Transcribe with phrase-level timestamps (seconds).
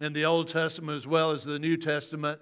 [0.00, 2.40] in the Old Testament as well as the New Testament,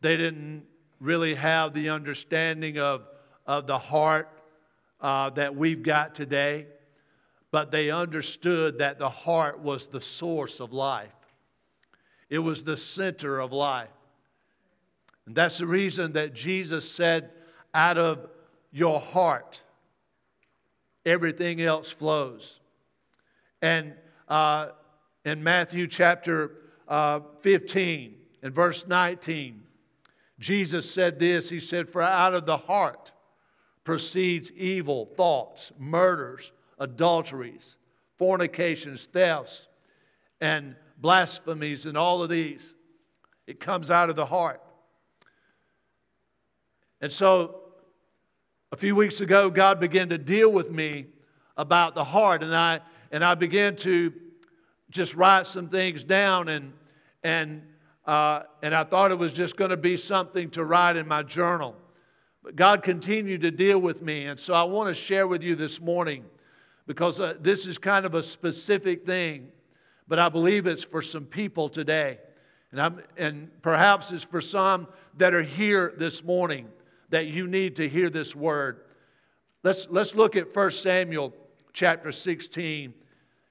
[0.00, 0.64] they didn't
[1.00, 3.08] really have the understanding of,
[3.46, 4.28] of the heart
[5.00, 6.66] uh, that we've got today,
[7.50, 11.12] but they understood that the heart was the source of life,
[12.28, 13.88] it was the center of life.
[15.26, 17.30] And that's the reason that Jesus said,
[17.74, 18.28] out of
[18.70, 19.60] your heart,
[21.06, 22.60] everything else flows.
[23.62, 23.94] And
[24.28, 24.70] uh,
[25.24, 26.50] in Matthew chapter
[26.88, 29.62] uh, 15 and verse 19,
[30.38, 33.12] Jesus said this He said, For out of the heart
[33.84, 37.76] proceeds evil thoughts, murders, adulteries,
[38.16, 39.68] fornications, thefts,
[40.40, 42.74] and blasphemies, and all of these.
[43.46, 44.60] It comes out of the heart.
[47.00, 47.65] And so
[48.72, 51.06] a few weeks ago, God began to deal with me
[51.56, 52.80] about the heart, and I
[53.12, 54.12] and I began to
[54.90, 56.72] just write some things down, and
[57.22, 57.62] and
[58.06, 61.22] uh, and I thought it was just going to be something to write in my
[61.22, 61.76] journal.
[62.42, 65.54] But God continued to deal with me, and so I want to share with you
[65.54, 66.24] this morning
[66.86, 69.48] because uh, this is kind of a specific thing,
[70.08, 72.18] but I believe it's for some people today,
[72.72, 74.88] and I'm and perhaps it's for some
[75.18, 76.66] that are here this morning
[77.10, 78.82] that you need to hear this word.
[79.62, 81.32] Let's, let's look at 1 Samuel
[81.72, 82.94] chapter 16.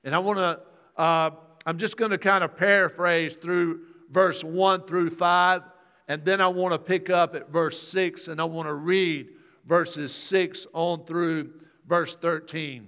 [0.03, 0.59] And I want to,
[1.01, 1.31] uh,
[1.65, 5.61] I'm just going to kind of paraphrase through verse 1 through 5.
[6.07, 9.29] And then I want to pick up at verse 6 and I want to read
[9.65, 11.51] verses 6 on through
[11.87, 12.87] verse 13.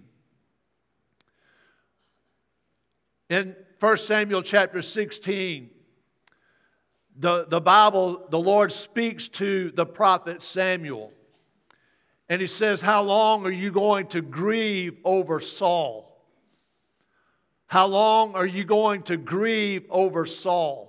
[3.30, 5.70] In 1 Samuel chapter 16,
[7.20, 11.12] the, the Bible, the Lord speaks to the prophet Samuel.
[12.30, 16.08] And he says, How long are you going to grieve over Saul?
[17.68, 20.88] How long are you going to grieve over Saul?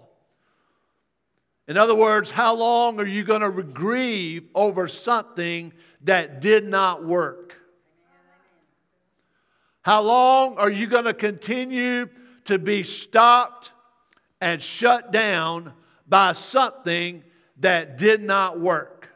[1.66, 5.72] In other words, how long are you going to grieve over something
[6.04, 7.54] that did not work?
[9.82, 12.08] How long are you going to continue
[12.44, 13.72] to be stopped
[14.40, 15.72] and shut down
[16.08, 17.22] by something
[17.58, 19.08] that did not work.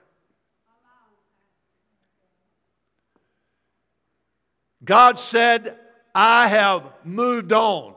[4.85, 5.79] God said,
[6.15, 7.95] I have moved on.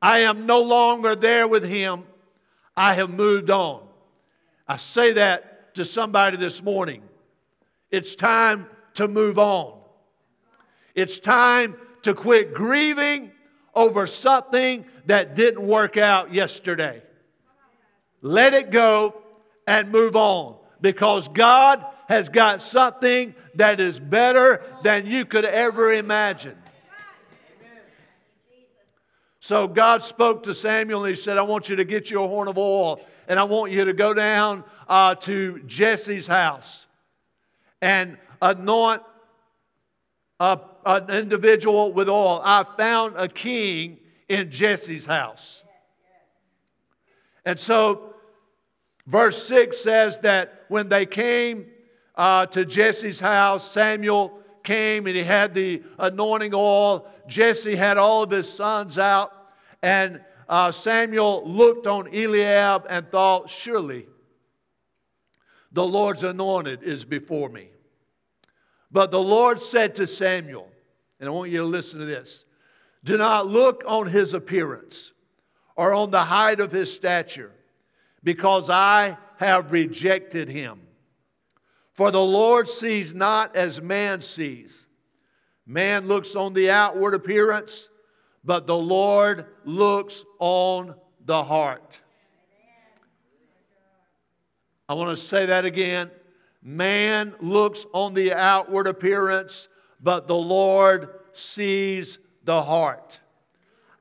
[0.00, 2.04] I am no longer there with him.
[2.76, 3.82] I have moved on.
[4.68, 7.02] I say that to somebody this morning.
[7.90, 9.80] It's time to move on.
[10.94, 13.32] It's time to quit grieving
[13.74, 17.02] over something that didn't work out yesterday
[18.20, 19.14] let it go,
[19.68, 25.92] and move on because God has got something that is better than you could ever
[25.92, 26.56] imagine.
[29.40, 32.26] So God spoke to Samuel and he said, I want you to get you a
[32.26, 36.86] horn of oil and I want you to go down uh, to Jesse's house
[37.82, 39.02] and anoint
[40.40, 42.40] a, an individual with oil.
[42.42, 43.98] I found a king
[44.30, 45.62] in Jesse's house.
[47.48, 48.14] And so,
[49.06, 51.64] verse 6 says that when they came
[52.18, 53.70] uh, to Jesse's house.
[53.70, 57.06] Samuel came and he had the anointing oil.
[57.26, 59.32] Jesse had all of his sons out.
[59.82, 64.06] And uh, Samuel looked on Eliab and thought, Surely
[65.72, 67.68] the Lord's anointed is before me.
[68.90, 70.68] But the Lord said to Samuel,
[71.20, 72.44] and I want you to listen to this
[73.04, 75.12] do not look on his appearance
[75.78, 77.52] or on the height of his stature,
[78.24, 80.80] because I have rejected him.
[81.92, 84.88] For the Lord sees not as man sees.
[85.66, 87.90] Man looks on the outward appearance,
[88.44, 90.96] but the Lord looks on
[91.26, 92.00] the heart.
[94.88, 96.10] I want to say that again.
[96.60, 99.68] Man looks on the outward appearance,
[100.02, 103.20] but the Lord sees the heart.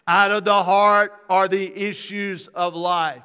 [0.07, 3.23] Out of the heart are the issues of life.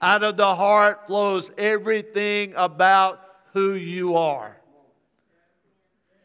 [0.00, 3.20] Out of the heart flows everything about
[3.52, 4.56] who you are.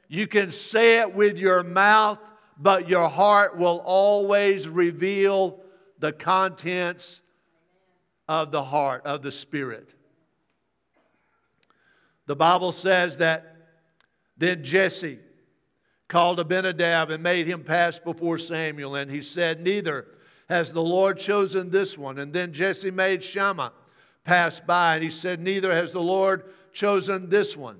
[0.07, 2.19] You can say it with your mouth,
[2.59, 5.59] but your heart will always reveal
[5.99, 7.21] the contents
[8.29, 9.93] of the heart, of the Spirit.
[12.27, 13.55] The Bible says that
[14.37, 15.19] then Jesse
[16.07, 20.05] called Abinadab and made him pass before Samuel, and he said, Neither
[20.49, 22.19] has the Lord chosen this one.
[22.19, 23.73] And then Jesse made Shammah
[24.23, 27.77] pass by, and he said, Neither has the Lord chosen this one.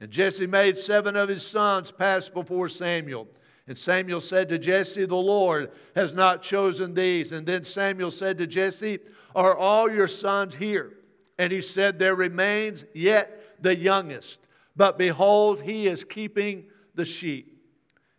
[0.00, 3.28] And Jesse made seven of his sons pass before Samuel.
[3.66, 7.32] And Samuel said to Jesse, The Lord has not chosen these.
[7.32, 9.00] And then Samuel said to Jesse,
[9.34, 10.92] Are all your sons here?
[11.38, 14.38] And he said, There remains yet the youngest,
[14.76, 16.64] but behold, he is keeping
[16.94, 17.55] the sheep.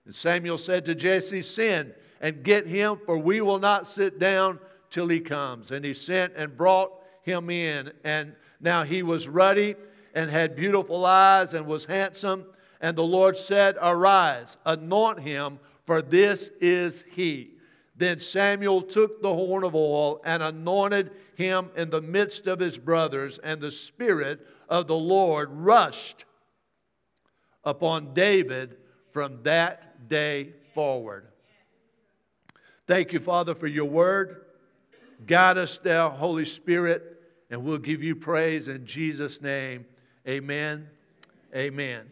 [0.08, 4.58] And Samuel said to Jesse, Send and get him, for we will not sit down
[4.90, 5.72] till he comes.
[5.72, 6.94] And he sent and brought
[7.24, 7.92] him in.
[8.06, 9.76] And now he was ruddy
[10.16, 12.46] and had beautiful eyes and was handsome.
[12.80, 17.56] And the Lord said, Arise, anoint him, for this is he.
[17.98, 22.78] Then Samuel took the horn of oil and anointed him in the midst of his
[22.78, 26.24] brothers, and the Spirit of the Lord rushed
[27.66, 28.78] upon David
[29.12, 31.26] from that day forward.
[32.86, 34.46] Thank you, Father, for your word.
[35.26, 39.86] Guide us now, Holy Spirit, and we'll give you praise in Jesus' name.
[40.28, 40.88] Amen.
[41.56, 42.06] Amen.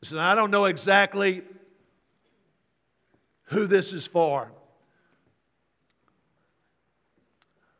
[0.00, 1.42] Listen, I don't know exactly
[3.44, 4.50] who this is for,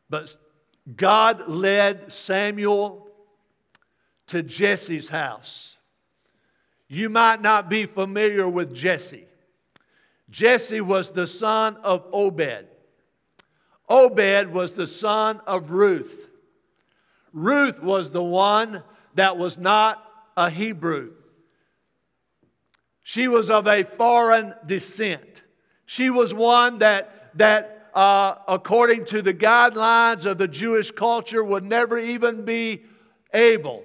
[0.09, 0.37] but
[0.95, 3.06] God led Samuel
[4.27, 5.77] to Jesse's house.
[6.87, 9.25] You might not be familiar with Jesse.
[10.29, 12.67] Jesse was the son of Obed.
[13.89, 16.27] Obed was the son of Ruth.
[17.33, 18.83] Ruth was the one
[19.15, 20.03] that was not
[20.35, 21.13] a Hebrew.
[23.03, 25.43] She was of a foreign descent.
[25.85, 31.63] She was one that, that uh, according to the guidelines of the Jewish culture, would
[31.63, 32.83] never even be
[33.33, 33.83] able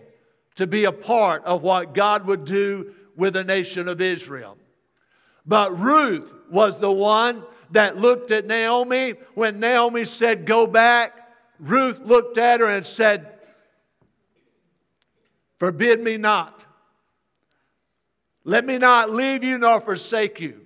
[0.57, 4.57] to be a part of what God would do with the nation of Israel.
[5.47, 9.15] But Ruth was the one that looked at Naomi.
[9.35, 11.13] When Naomi said, Go back,
[11.59, 13.33] Ruth looked at her and said,
[15.59, 16.65] Forbid me not.
[18.45, 20.61] Let me not leave you nor forsake you.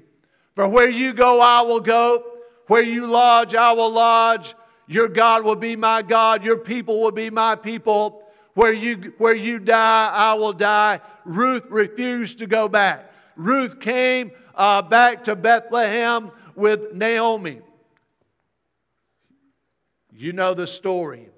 [0.55, 2.25] For where you go, I will go.
[2.67, 4.55] Where you lodge, I will lodge.
[4.87, 6.43] Your God will be my God.
[6.43, 8.26] Your people will be my people.
[8.57, 11.03] Where you, where you die, I will die.
[11.27, 13.13] Ruth refused to go back.
[13.37, 17.61] Ruth came uh, back to Bethlehem with Naomi.
[20.11, 21.29] You know the story.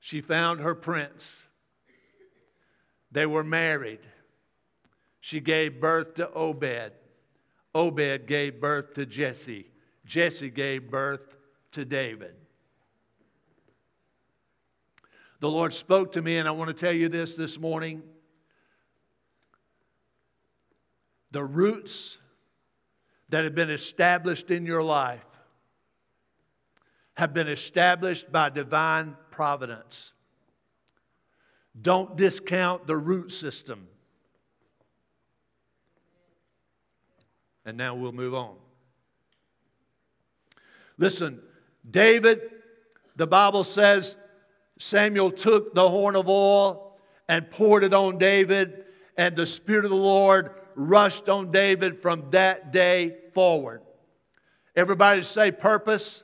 [0.00, 1.46] She found her prince.
[3.10, 4.00] They were married.
[5.20, 6.92] She gave birth to Obed.
[7.74, 9.68] Obed gave birth to Jesse.
[10.04, 11.34] Jesse gave birth
[11.72, 12.34] to David.
[15.40, 18.02] The Lord spoke to me, and I want to tell you this this morning.
[21.32, 22.18] The roots
[23.28, 25.24] that have been established in your life
[27.14, 30.12] have been established by divine providence.
[31.82, 33.86] Don't discount the root system.
[37.66, 38.54] And now we'll move on.
[40.98, 41.40] Listen,
[41.90, 42.50] David,
[43.16, 44.16] the Bible says
[44.78, 46.96] Samuel took the horn of oil
[47.28, 48.84] and poured it on David,
[49.16, 53.80] and the Spirit of the Lord rushed on David from that day forward.
[54.74, 56.22] Everybody say purpose.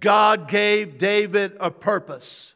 [0.00, 2.54] God gave David a purpose.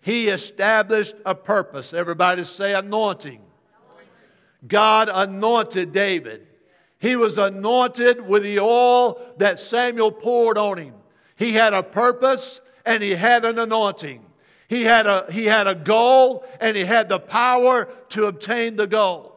[0.00, 1.92] He established a purpose.
[1.92, 3.40] Everybody say anointing.
[4.66, 6.46] God anointed David.
[6.98, 10.94] He was anointed with the oil that Samuel poured on him.
[11.36, 14.24] He had a purpose and he had an anointing.
[14.68, 18.86] He had a, he had a goal and he had the power to obtain the
[18.86, 19.36] goal.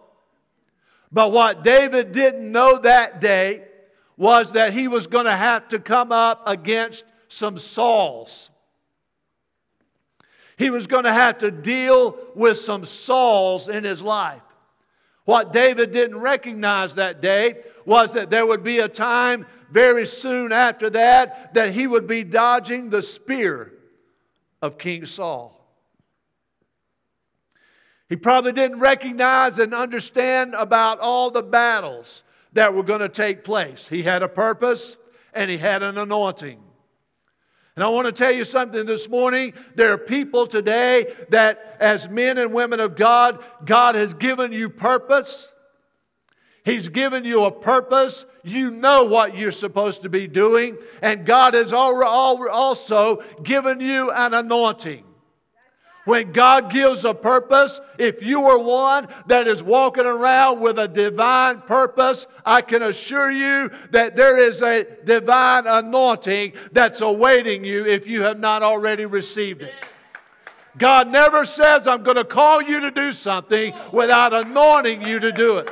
[1.12, 3.64] But what David didn't know that day
[4.18, 8.50] was that he was going to have to come up against some Sauls.
[10.58, 14.42] He was going to have to deal with some Sauls in his life.
[15.26, 20.52] What David didn't recognize that day was that there would be a time very soon
[20.52, 23.74] after that that he would be dodging the spear
[24.62, 25.52] of King Saul.
[28.08, 32.24] He probably didn't recognize and understand about all the battles
[32.54, 33.88] that were going to take place.
[33.88, 34.98] He had a purpose
[35.34, 36.60] and he had an anointing.
[37.76, 39.54] And I want to tell you something this morning.
[39.76, 44.70] There are people today that, as men and women of God, God has given you
[44.70, 45.54] purpose.
[46.66, 48.26] He's given you a purpose.
[48.44, 50.78] You know what you're supposed to be doing.
[51.04, 55.04] And God has also given you an anointing.
[56.06, 60.88] When God gives a purpose, if you are one that is walking around with a
[60.88, 67.86] divine purpose, I can assure you that there is a divine anointing that's awaiting you
[67.86, 69.74] if you have not already received it.
[70.78, 75.32] God never says, I'm going to call you to do something without anointing you to
[75.32, 75.70] do it.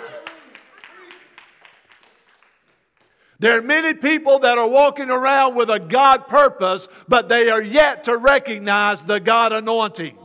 [3.44, 7.62] There are many people that are walking around with a God purpose, but they are
[7.62, 10.18] yet to recognize the God anointing.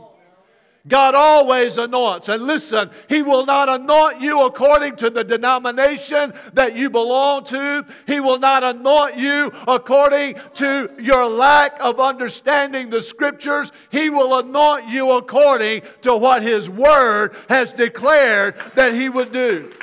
[0.87, 2.29] God always anoints.
[2.29, 7.85] And listen, He will not anoint you according to the denomination that you belong to.
[8.07, 13.73] He will not anoint you according to your lack of understanding the Scriptures.
[13.91, 19.73] He will anoint you according to what His Word has declared that He would do.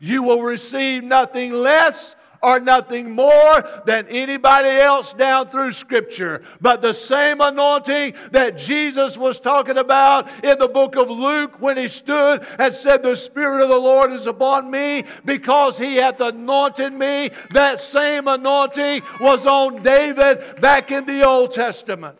[0.00, 6.42] You will receive nothing less or nothing more than anybody else down through Scripture.
[6.60, 11.76] But the same anointing that Jesus was talking about in the book of Luke when
[11.76, 16.20] he stood and said, The Spirit of the Lord is upon me because he hath
[16.20, 22.16] anointed me, that same anointing was on David back in the Old Testament.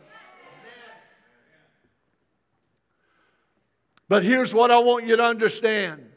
[4.07, 6.10] But here's what I want you to understand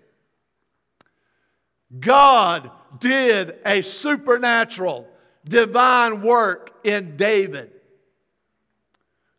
[2.00, 5.08] God did a supernatural,
[5.46, 7.72] divine work in David,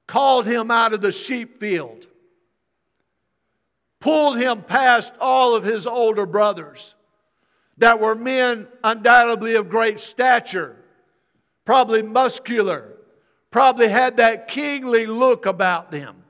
[0.07, 2.07] called him out of the sheep field,
[4.01, 6.95] pulled him past all of his older brothers
[7.79, 10.77] that were men undoubtedly of great stature,
[11.65, 12.93] probably muscular,
[13.51, 16.23] probably had that kingly look about them.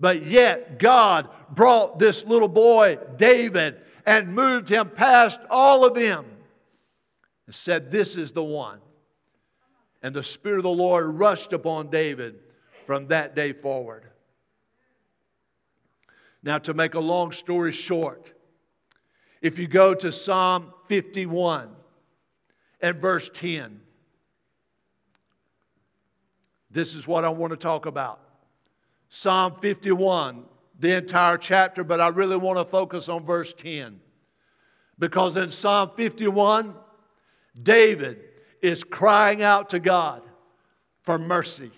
[0.00, 6.24] But yet, God brought this little boy, David, and moved him past all of them
[7.44, 8.80] and said, This is the one.
[10.02, 12.36] And the Spirit of the Lord rushed upon David
[12.86, 14.04] from that day forward.
[16.42, 18.32] Now, to make a long story short,
[19.42, 21.68] if you go to Psalm 51
[22.80, 23.78] and verse 10,
[26.70, 28.20] this is what I want to talk about.
[29.10, 30.44] Psalm 51,
[30.78, 34.00] the entire chapter, but I really want to focus on verse 10.
[34.98, 36.74] Because in Psalm 51,
[37.62, 38.20] David
[38.62, 40.22] is crying out to God
[41.02, 41.70] for mercy.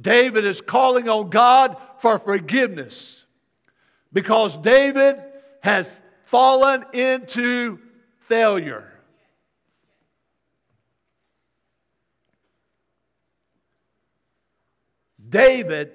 [0.00, 3.24] David is calling on God for forgiveness
[4.12, 5.22] because David
[5.60, 7.78] has fallen into
[8.28, 8.90] failure.
[15.28, 15.92] David,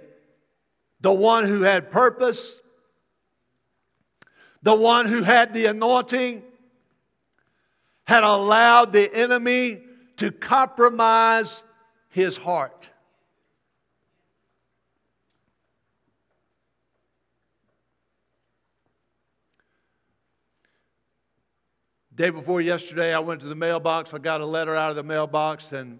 [1.02, 2.60] the one who had purpose,
[4.62, 6.44] the one who had the anointing,
[8.04, 9.82] had allowed the enemy
[10.18, 11.64] to compromise
[12.10, 12.90] his heart.
[22.16, 24.14] Day before yesterday, I went to the mailbox.
[24.14, 26.00] I got a letter out of the mailbox, and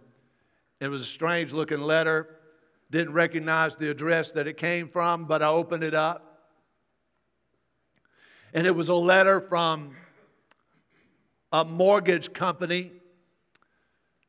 [0.82, 2.39] it was a strange looking letter.
[2.92, 6.26] Didn't recognize the address that it came from, but I opened it up.
[8.54, 9.96] And it was a letter from
[11.52, 12.92] a mortgage company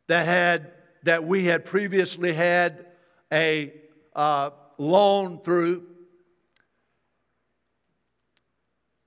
[0.09, 0.73] that had
[1.05, 2.87] that we had previously had
[3.33, 3.73] a
[4.14, 5.87] uh, loan through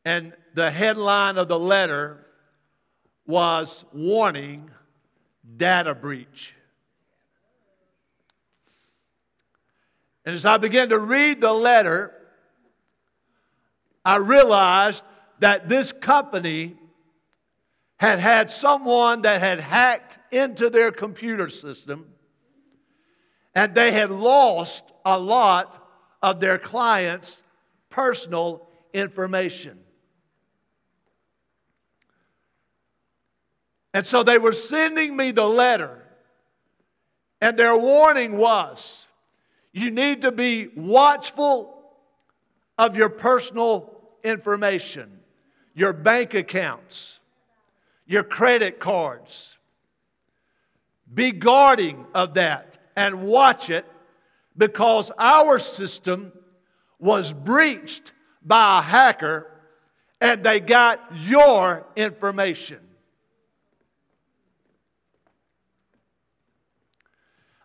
[0.06, 2.26] and the headline of the letter
[3.26, 4.70] was warning
[5.58, 6.54] data breach
[10.26, 12.14] And as I began to read the letter,
[14.06, 15.04] I realized
[15.40, 16.76] that this company
[17.98, 22.14] had had someone that had hacked into their computer system
[23.56, 25.86] and they had lost a lot
[26.22, 27.44] of their clients'
[27.90, 29.80] personal information.
[33.94, 36.04] And so they were sending me the letter,
[37.42, 39.08] and their warning was
[39.74, 41.84] you need to be watchful
[42.78, 45.20] of your personal information,
[45.74, 47.20] your bank accounts,
[48.06, 49.58] your credit cards.
[51.14, 53.86] Be guarding of that and watch it
[54.56, 56.32] because our system
[57.00, 58.14] was breached
[58.44, 59.48] by a hacker
[60.22, 62.80] and they got your information.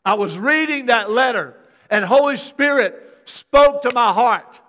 [0.05, 1.58] I was reading that letter,
[1.91, 4.61] and Holy Spirit spoke to my heart.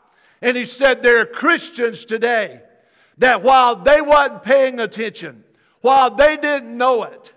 [0.41, 2.61] And He said, There are Christians today
[3.17, 5.43] that while they wasn't paying attention,
[5.81, 7.33] while they didn't know it,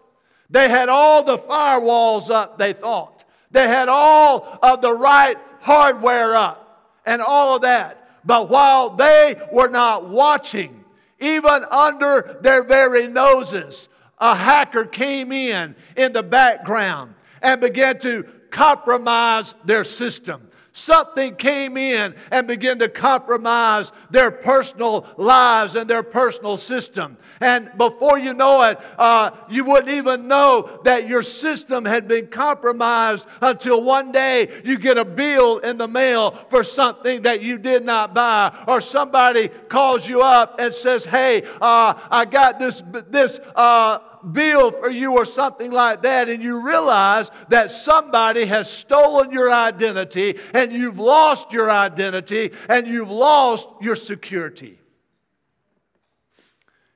[0.50, 3.24] they had all the firewalls up, they thought.
[3.50, 7.98] They had all of the right hardware up and all of that.
[8.24, 10.84] But while they were not watching,
[11.20, 18.26] even under their very noses, a hacker came in in the background and began to
[18.52, 20.48] compromise their system.
[20.74, 27.18] Something came in and began to compromise their personal lives and their personal system.
[27.40, 32.28] And before you know it, uh, you wouldn't even know that your system had been
[32.28, 37.58] compromised until one day you get a bill in the mail for something that you
[37.58, 42.82] did not buy, or somebody calls you up and says, Hey, uh, I got this,
[43.10, 43.98] this, uh,
[44.30, 49.52] bill for you or something like that, and you realize that somebody has stolen your
[49.52, 54.78] identity and you've lost your identity and you've lost your security.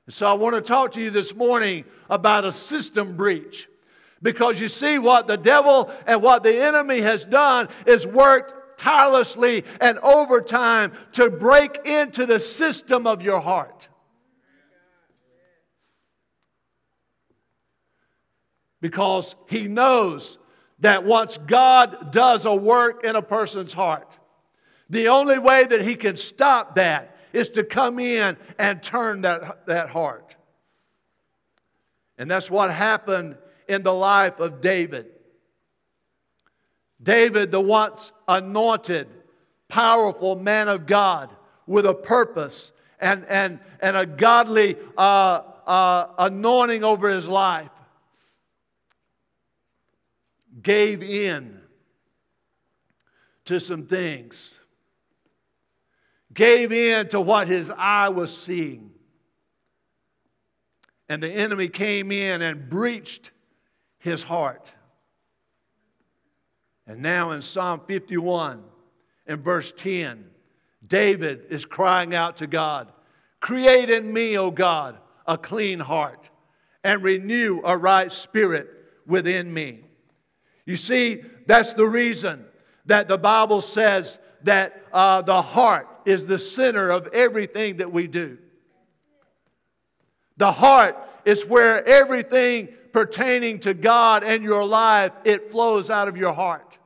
[0.09, 3.67] So, I want to talk to you this morning about a system breach.
[4.21, 9.65] Because you see, what the devil and what the enemy has done is worked tirelessly
[9.81, 13.89] and overtime to break into the system of your heart.
[18.81, 20.37] Because he knows
[20.79, 24.19] that once God does a work in a person's heart,
[24.89, 29.65] the only way that he can stop that is to come in and turn that,
[29.65, 30.35] that heart.
[32.17, 33.37] And that's what happened
[33.67, 35.07] in the life of David.
[37.01, 39.07] David, the once anointed,
[39.67, 41.29] powerful man of God
[41.67, 47.69] with a purpose and, and, and a godly uh, uh, anointing over his life,
[50.67, 51.61] gave in
[53.45, 54.59] to some things,
[56.33, 58.91] gave in to what his eye was seeing.
[61.07, 63.31] And the enemy came in and breached
[63.99, 64.73] his heart.
[66.85, 68.61] And now in Psalm 51
[69.25, 70.25] and verse 10,
[70.85, 72.91] David is crying out to God
[73.39, 76.29] Create in me, O God, a clean heart
[76.83, 78.67] and renew a right spirit
[79.05, 79.86] within me.
[80.67, 82.45] You see, that's the reason
[82.85, 88.05] that the Bible says that uh, the heart is the center of everything that we
[88.05, 88.37] do.
[90.35, 96.17] The heart is where everything pertaining to God and your life, it flows out of
[96.17, 96.77] your heart.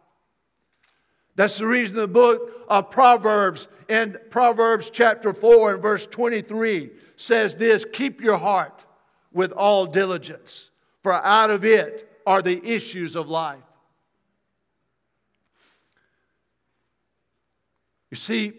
[1.35, 7.55] That's the reason the book of Proverbs in Proverbs chapter 4 and verse 23 says
[7.55, 8.85] this Keep your heart
[9.33, 10.69] with all diligence,
[11.01, 13.63] for out of it are the issues of life.
[18.11, 18.53] You see,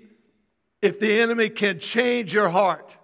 [0.80, 2.96] if the enemy can change your heart,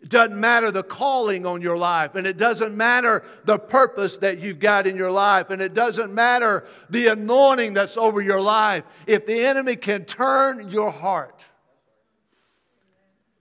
[0.00, 4.40] it doesn't matter the calling on your life, and it doesn't matter the purpose that
[4.40, 8.84] you've got in your life, and it doesn't matter the anointing that's over your life.
[9.06, 11.46] If the enemy can turn your heart,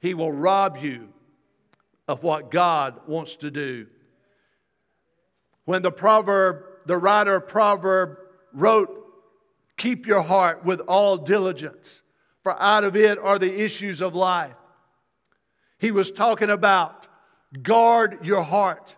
[0.01, 1.07] he will rob you
[2.09, 3.87] of what God wants to do.
[5.63, 8.17] When the proverb, the writer of proverb
[8.53, 8.95] wrote,
[9.77, 12.01] Keep your heart with all diligence
[12.49, 14.55] for out of it are the issues of life.
[15.77, 17.07] He was talking about
[17.61, 18.95] guard your heart,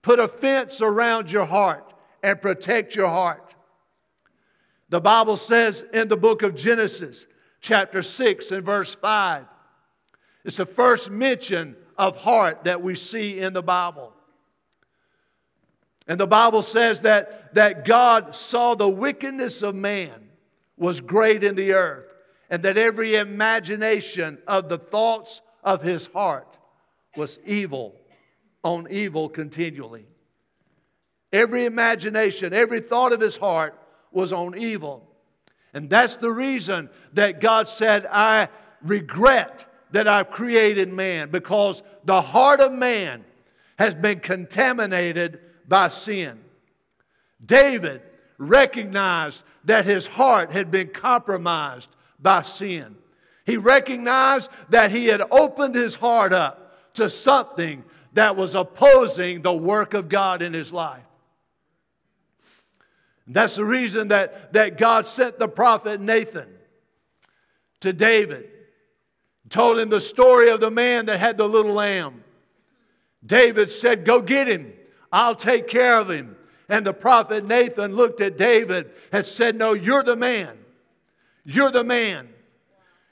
[0.00, 1.92] put a fence around your heart,
[2.22, 3.54] and protect your heart.
[4.88, 7.26] The Bible says in the book of Genesis,
[7.60, 9.44] chapter 6 and verse 5,
[10.46, 14.14] it's the first mention of heart that we see in the Bible.
[16.08, 20.30] And the Bible says that, that God saw the wickedness of man
[20.78, 22.05] was great in the earth,
[22.50, 26.56] and that every imagination of the thoughts of his heart
[27.16, 27.94] was evil
[28.62, 30.06] on evil continually.
[31.32, 33.78] Every imagination, every thought of his heart
[34.12, 35.08] was on evil.
[35.74, 38.48] And that's the reason that God said, I
[38.82, 43.24] regret that I've created man, because the heart of man
[43.78, 46.40] has been contaminated by sin.
[47.44, 48.02] David
[48.38, 51.88] recognized that his heart had been compromised
[52.20, 52.96] by sin.
[53.44, 59.52] He recognized that he had opened his heart up to something that was opposing the
[59.52, 61.02] work of God in his life.
[63.28, 66.48] That's the reason that, that God sent the prophet Nathan
[67.80, 68.48] to David,
[69.50, 72.22] told him the story of the man that had the little lamb.
[73.24, 74.72] David said, Go get him,
[75.12, 76.36] I'll take care of him.
[76.68, 80.56] And the prophet Nathan looked at David and said, No, you're the man.
[81.48, 82.28] You're the man.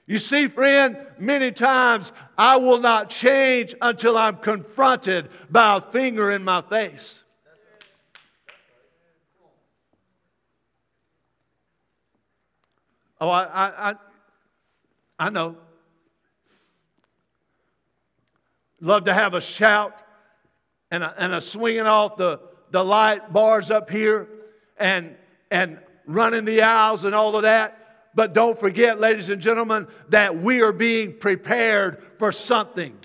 [0.06, 6.32] You see, friend, many times I will not change until I'm confronted by a finger
[6.32, 7.22] in my face.
[13.20, 13.94] Oh, I, I,
[15.20, 15.56] I know.
[18.80, 20.02] Love to have a shout
[20.90, 22.40] and a, and a swinging off the,
[22.72, 24.28] the light bars up here
[24.76, 25.14] and,
[25.52, 27.83] and running the aisles and all of that.
[28.14, 32.96] But don't forget, ladies and gentlemen, that we are being prepared for something.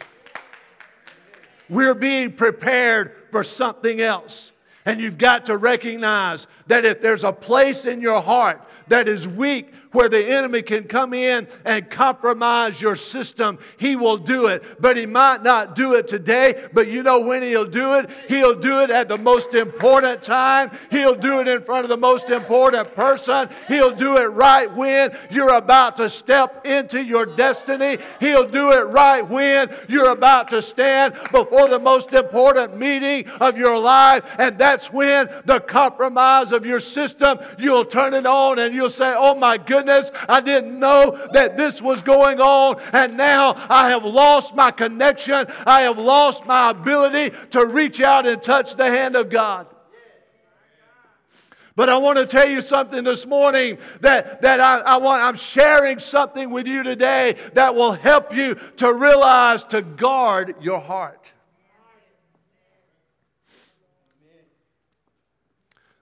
[1.69, 4.51] We're being prepared for something else.
[4.85, 9.27] And you've got to recognize that if there's a place in your heart that is
[9.27, 14.63] weak, where the enemy can come in and compromise your system, he will do it.
[14.79, 18.09] But he might not do it today, but you know when he'll do it?
[18.27, 20.71] He'll do it at the most important time.
[20.91, 23.49] He'll do it in front of the most important person.
[23.67, 27.97] He'll do it right when you're about to step into your destiny.
[28.19, 33.57] He'll do it right when you're about to stand before the most important meeting of
[33.57, 34.23] your life.
[34.37, 39.13] And that's when the compromise of your system, you'll turn it on and you'll say,
[39.15, 42.79] Oh my goodness, I didn't know that this was going on.
[42.93, 45.45] And now I have lost my connection.
[45.65, 49.67] I have lost my ability to reach out and touch the hand of God.
[51.79, 55.35] But I want to tell you something this morning that, that I, I, want, I'm
[55.35, 61.31] sharing something with you today that will help you to realize to guard your heart.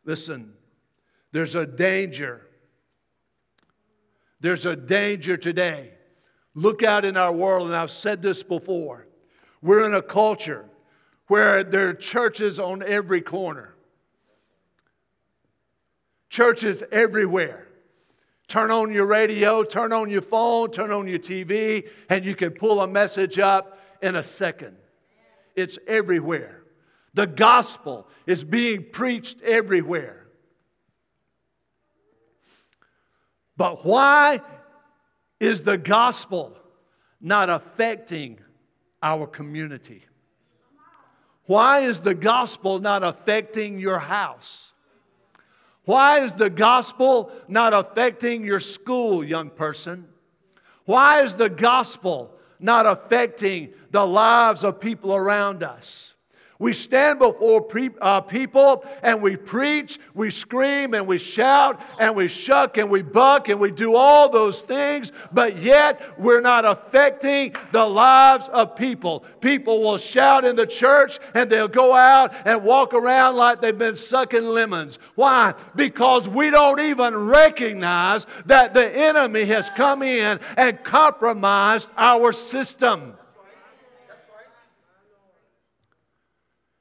[0.07, 0.53] Listen,
[1.31, 2.47] there's a danger
[4.39, 5.93] there's a danger today.
[6.53, 9.07] Look out in our world, and I've said this before.
[9.61, 10.65] We're in a culture
[11.27, 13.75] where there are churches on every corner,
[16.29, 17.67] churches everywhere.
[18.47, 22.51] Turn on your radio, turn on your phone, turn on your TV, and you can
[22.51, 24.77] pull a message up in a second.
[25.55, 26.56] It's everywhere.
[27.13, 30.27] The gospel is being preached everywhere.
[33.55, 34.41] But why
[35.39, 36.57] is the gospel
[37.19, 38.39] not affecting
[39.01, 40.03] our community?
[41.45, 44.73] Why is the gospel not affecting your house?
[45.85, 50.05] Why is the gospel not affecting your school, young person?
[50.83, 56.15] Why is the gospel not affecting the lives of people around us?
[56.59, 62.15] We stand before pre- uh, people and we preach, we scream and we shout and
[62.15, 66.65] we shuck and we buck and we do all those things, but yet we're not
[66.65, 69.23] affecting the lives of people.
[69.39, 73.77] People will shout in the church and they'll go out and walk around like they've
[73.77, 74.97] been sucking lemons.
[75.13, 75.53] Why?
[75.75, 83.13] Because we don't even recognize that the enemy has come in and compromised our system.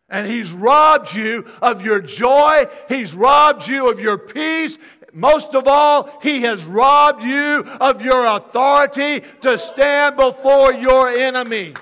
[0.09, 2.67] And he's robbed you of your joy.
[2.89, 4.79] He's robbed you of your peace.
[5.13, 11.75] Most of all, he has robbed you of your authority to stand before your enemy.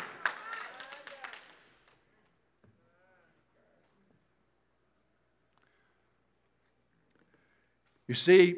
[8.06, 8.56] You see,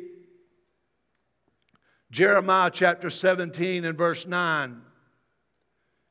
[2.10, 4.82] Jeremiah chapter 17 and verse 9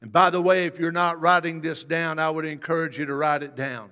[0.06, 3.16] and by the way, if you're not writing this down, I would encourage you to
[3.16, 3.90] write it down.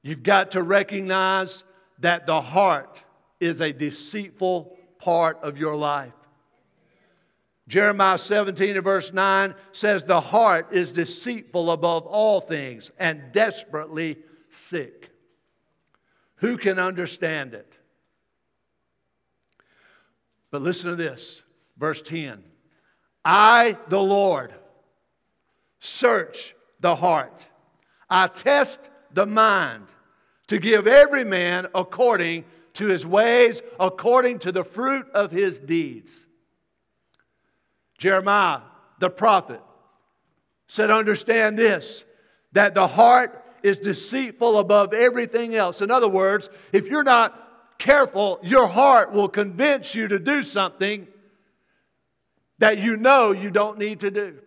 [0.00, 1.64] You've got to recognize
[1.98, 3.02] that the heart
[3.40, 6.12] is a deceitful part of your life.
[7.66, 14.18] Jeremiah 17 and verse 9 says, The heart is deceitful above all things and desperately
[14.50, 15.10] sick.
[16.36, 17.76] Who can understand it?
[20.52, 21.42] But listen to this,
[21.76, 22.44] verse 10.
[23.24, 24.54] I, the Lord,
[25.78, 27.46] search the heart.
[28.08, 29.86] I test the mind
[30.48, 36.26] to give every man according to his ways, according to the fruit of his deeds.
[37.98, 38.60] Jeremiah,
[38.98, 39.60] the prophet,
[40.66, 42.04] said, Understand this,
[42.52, 45.82] that the heart is deceitful above everything else.
[45.82, 51.06] In other words, if you're not careful, your heart will convince you to do something
[52.60, 54.38] that you know you don't need to do.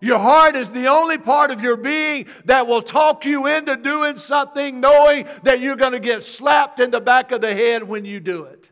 [0.00, 4.16] Your heart is the only part of your being that will talk you into doing
[4.16, 8.04] something knowing that you're going to get slapped in the back of the head when
[8.04, 8.70] you do it.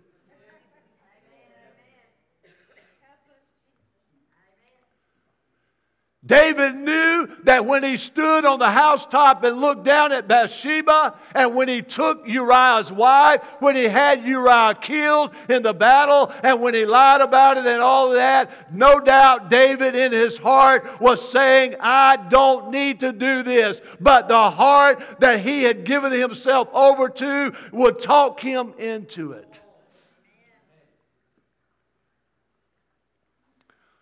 [6.27, 11.55] David knew that when he stood on the housetop and looked down at Bathsheba, and
[11.55, 16.75] when he took Uriah's wife, when he had Uriah killed in the battle, and when
[16.75, 21.77] he lied about it and all that, no doubt David in his heart was saying,
[21.79, 23.81] I don't need to do this.
[24.01, 29.61] But the heart that he had given himself over to would talk him into it.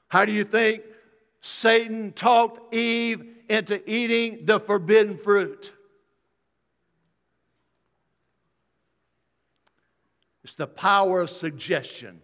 [0.09, 0.85] How do you think
[1.47, 5.75] Satan talked Eve into eating the forbidden fruit.
[10.43, 12.23] It's the power of suggestion.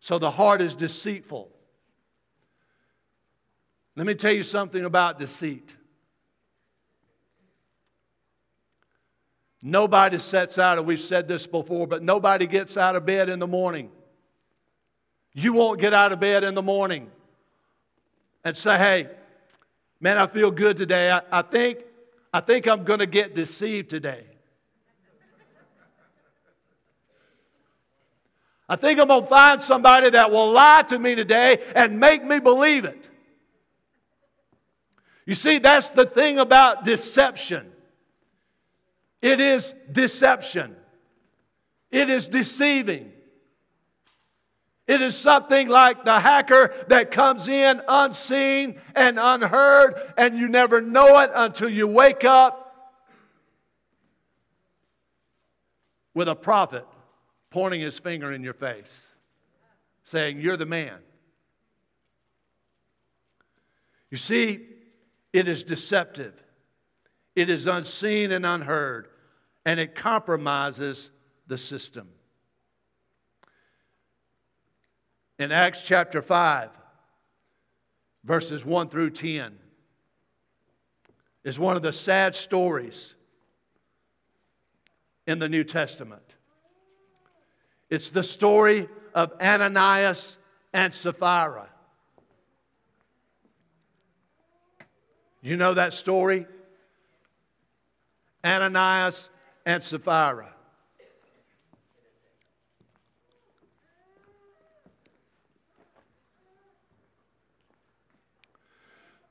[0.00, 1.50] So the heart is deceitful.
[3.94, 5.76] Let me tell you something about deceit.
[9.60, 13.38] Nobody sets out, and we've said this before, but nobody gets out of bed in
[13.38, 13.90] the morning
[15.34, 17.10] you won't get out of bed in the morning
[18.44, 19.08] and say, hey,
[20.00, 21.10] man, I feel good today.
[21.10, 21.78] I, I think,
[22.32, 24.24] I think I'm going to get deceived today.
[28.68, 32.24] I think I'm going to find somebody that will lie to me today and make
[32.24, 33.10] me believe it.
[35.26, 37.72] You see, that's the thing about deception.
[39.20, 40.76] It is deception,
[41.90, 43.13] it is deceiving.
[44.86, 50.82] It is something like the hacker that comes in unseen and unheard, and you never
[50.82, 52.60] know it until you wake up
[56.12, 56.86] with a prophet
[57.50, 59.06] pointing his finger in your face,
[60.02, 60.98] saying, You're the man.
[64.10, 64.68] You see,
[65.32, 66.34] it is deceptive,
[67.34, 69.08] it is unseen and unheard,
[69.64, 71.10] and it compromises
[71.46, 72.08] the system.
[75.38, 76.70] In Acts chapter 5,
[78.24, 79.58] verses 1 through 10,
[81.42, 83.14] is one of the sad stories
[85.26, 86.34] in the New Testament.
[87.90, 90.38] It's the story of Ananias
[90.72, 91.68] and Sapphira.
[95.42, 96.46] You know that story?
[98.44, 99.28] Ananias
[99.66, 100.53] and Sapphira.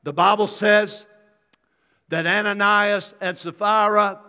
[0.03, 1.05] The Bible says
[2.09, 4.19] that Ananias and Sapphira,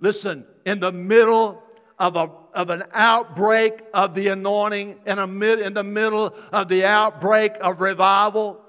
[0.00, 1.62] listen, in the middle
[1.98, 6.68] of, a, of an outbreak of the anointing, in, a, mid, in the middle of
[6.68, 8.60] the outbreak of revival,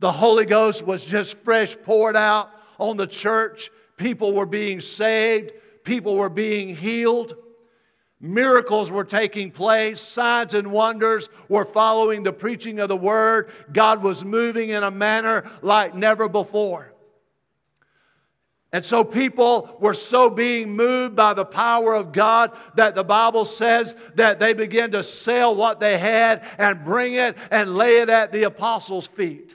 [0.00, 3.70] the Holy Ghost was just fresh poured out on the church.
[3.96, 5.52] People were being saved,
[5.84, 7.36] people were being healed.
[8.24, 13.50] Miracles were taking place, signs and wonders were following the preaching of the word.
[13.70, 16.90] God was moving in a manner like never before.
[18.72, 23.44] And so people were so being moved by the power of God that the Bible
[23.44, 28.08] says that they began to sell what they had and bring it and lay it
[28.08, 29.54] at the apostles' feet.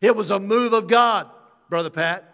[0.00, 1.28] It was a move of God,
[1.68, 2.29] Brother Pat.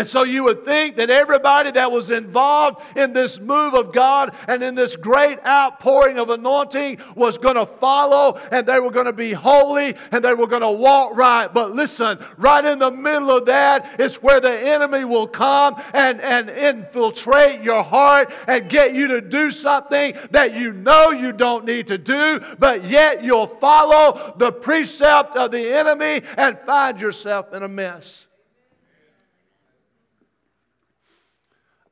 [0.00, 4.34] And so you would think that everybody that was involved in this move of God
[4.48, 9.04] and in this great outpouring of anointing was going to follow and they were going
[9.04, 11.52] to be holy and they were going to walk right.
[11.52, 16.18] But listen, right in the middle of that is where the enemy will come and,
[16.22, 21.66] and infiltrate your heart and get you to do something that you know you don't
[21.66, 27.52] need to do, but yet you'll follow the precept of the enemy and find yourself
[27.52, 28.28] in a mess.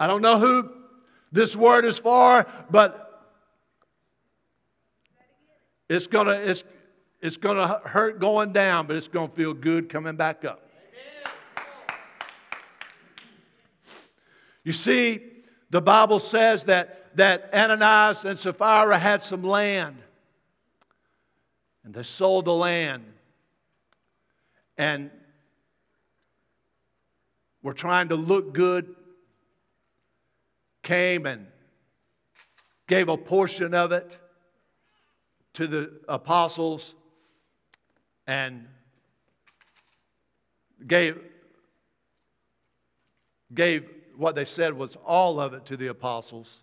[0.00, 0.70] I don't know who
[1.32, 3.34] this word is for, but
[5.88, 6.64] it's going to it's,
[7.20, 10.70] it's going to hurt going down, but it's going to feel good coming back up.
[11.56, 11.66] Amen.
[14.64, 15.20] You see,
[15.70, 19.96] the Bible says that that Ananias and Sapphira had some land.
[21.84, 23.04] And they sold the land.
[24.76, 25.10] And
[27.62, 28.94] were trying to look good
[30.82, 31.46] came and
[32.86, 34.18] gave a portion of it
[35.54, 36.94] to the apostles
[38.26, 38.66] and
[40.86, 41.18] gave,
[43.54, 46.62] gave what they said was all of it to the apostles,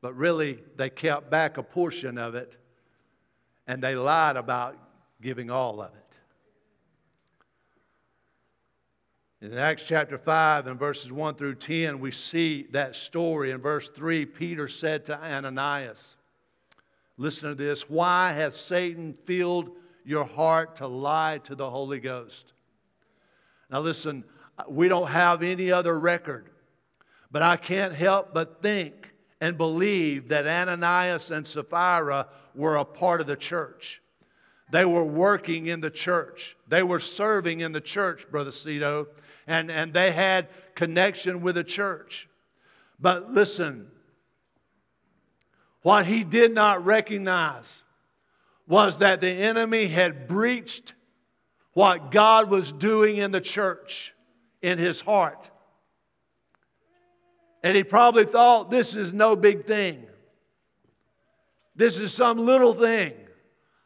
[0.00, 2.56] but really they kept back a portion of it
[3.66, 4.76] and they lied about
[5.20, 6.05] giving all of it.
[9.42, 13.50] In Acts chapter 5 and verses 1 through 10, we see that story.
[13.50, 16.16] In verse 3, Peter said to Ananias,
[17.18, 17.88] Listen to this.
[17.88, 19.72] Why hath Satan filled
[20.06, 22.54] your heart to lie to the Holy Ghost?
[23.70, 24.24] Now, listen,
[24.68, 26.48] we don't have any other record,
[27.30, 33.20] but I can't help but think and believe that Ananias and Sapphira were a part
[33.20, 34.00] of the church.
[34.70, 36.56] They were working in the church.
[36.68, 39.08] They were serving in the church, Brother Cito,
[39.46, 42.28] and, and they had connection with the church.
[42.98, 43.88] But listen,
[45.82, 47.84] what he did not recognize
[48.66, 50.94] was that the enemy had breached
[51.74, 54.12] what God was doing in the church
[54.62, 55.50] in his heart.
[57.62, 60.06] And he probably thought, this is no big thing.
[61.74, 63.12] This is some little thing.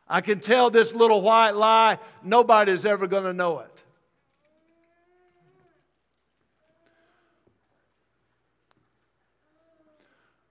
[0.08, 3.84] I can tell this little white lie, nobody's ever going to know it.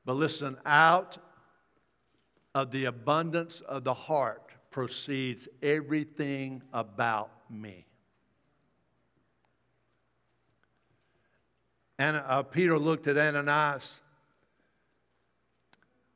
[0.09, 1.19] But listen, out
[2.55, 7.85] of the abundance of the heart proceeds everything about me.
[11.99, 14.01] And uh, Peter looked at Ananias.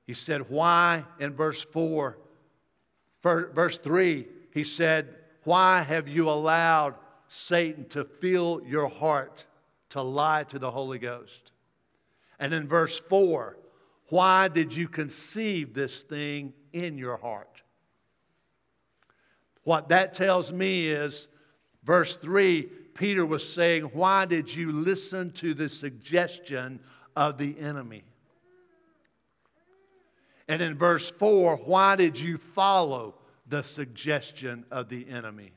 [0.08, 1.04] He said, Why?
[1.20, 2.18] In verse 4,
[3.22, 4.26] verse 3,
[4.56, 6.96] he said, Why have you allowed
[7.28, 9.46] Satan to fill your heart
[9.90, 11.52] to lie to the Holy Ghost?
[12.40, 13.58] And in verse 4,
[14.14, 17.64] why did you conceive this thing in your heart?
[19.64, 21.28] What that tells me is,
[21.84, 22.62] verse 3,
[22.94, 26.80] Peter was saying, Why did you listen to the suggestion
[27.16, 28.04] of the enemy?
[30.48, 33.16] And in verse 4, why did you follow
[33.48, 35.54] the suggestion of the enemy?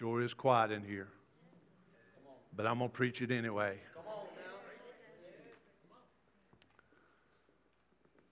[0.00, 1.08] Sure is quiet in here.
[2.56, 3.76] But I'm going to preach it anyway.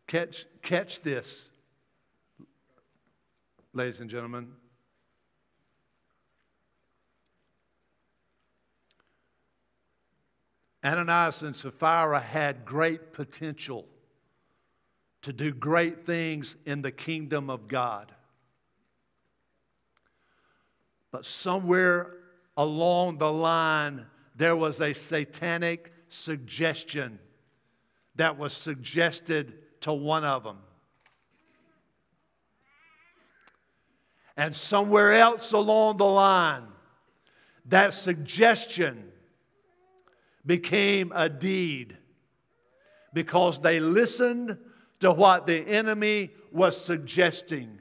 [0.06, 1.50] Catch, catch this,
[3.74, 4.48] ladies and gentlemen.
[10.82, 13.84] Ananias and Sapphira had great potential
[15.20, 18.14] to do great things in the kingdom of God.
[21.10, 22.14] But somewhere
[22.56, 24.04] along the line,
[24.36, 27.18] there was a satanic suggestion
[28.16, 30.58] that was suggested to one of them.
[34.36, 36.64] And somewhere else along the line,
[37.66, 39.10] that suggestion
[40.46, 41.96] became a deed
[43.12, 44.56] because they listened
[45.00, 47.78] to what the enemy was suggesting.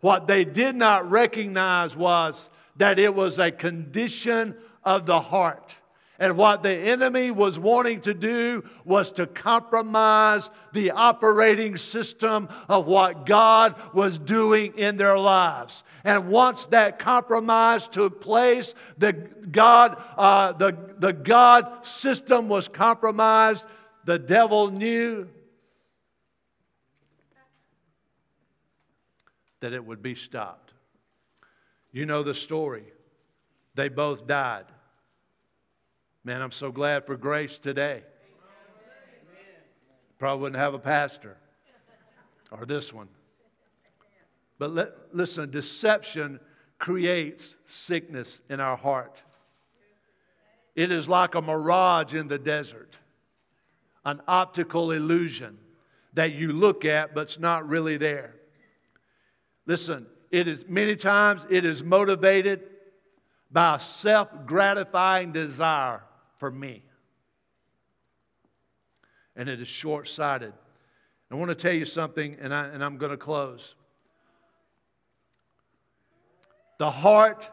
[0.00, 5.76] What they did not recognize was that it was a condition of the heart.
[6.18, 12.86] And what the enemy was wanting to do was to compromise the operating system of
[12.86, 15.82] what God was doing in their lives.
[16.04, 23.64] And once that compromise took place, the God, uh, the, the God system was compromised,
[24.04, 25.26] the devil knew
[29.60, 30.72] that it would be stopped.
[31.92, 32.84] You know the story.
[33.74, 34.66] They both died.
[36.24, 38.02] Man, I'm so glad for grace today.
[40.18, 41.36] Probably wouldn't have a pastor
[42.50, 43.08] or this one.
[44.58, 46.38] But let, listen, deception
[46.78, 49.22] creates sickness in our heart.
[50.76, 52.98] It is like a mirage in the desert,
[54.04, 55.58] an optical illusion
[56.14, 58.34] that you look at but it's not really there.
[59.70, 62.62] Listen, it is many times it is motivated
[63.52, 66.02] by a self-gratifying desire
[66.38, 66.82] for me.
[69.36, 70.52] And it is short-sighted.
[71.30, 73.76] I want to tell you something, and, I, and I'm going to close.
[76.78, 77.48] The heart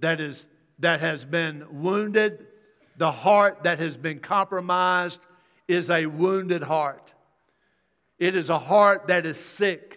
[0.00, 0.46] that, is,
[0.80, 2.48] that has been wounded,
[2.98, 5.20] the heart that has been compromised,
[5.68, 7.14] is a wounded heart.
[8.18, 9.96] It is a heart that is sick.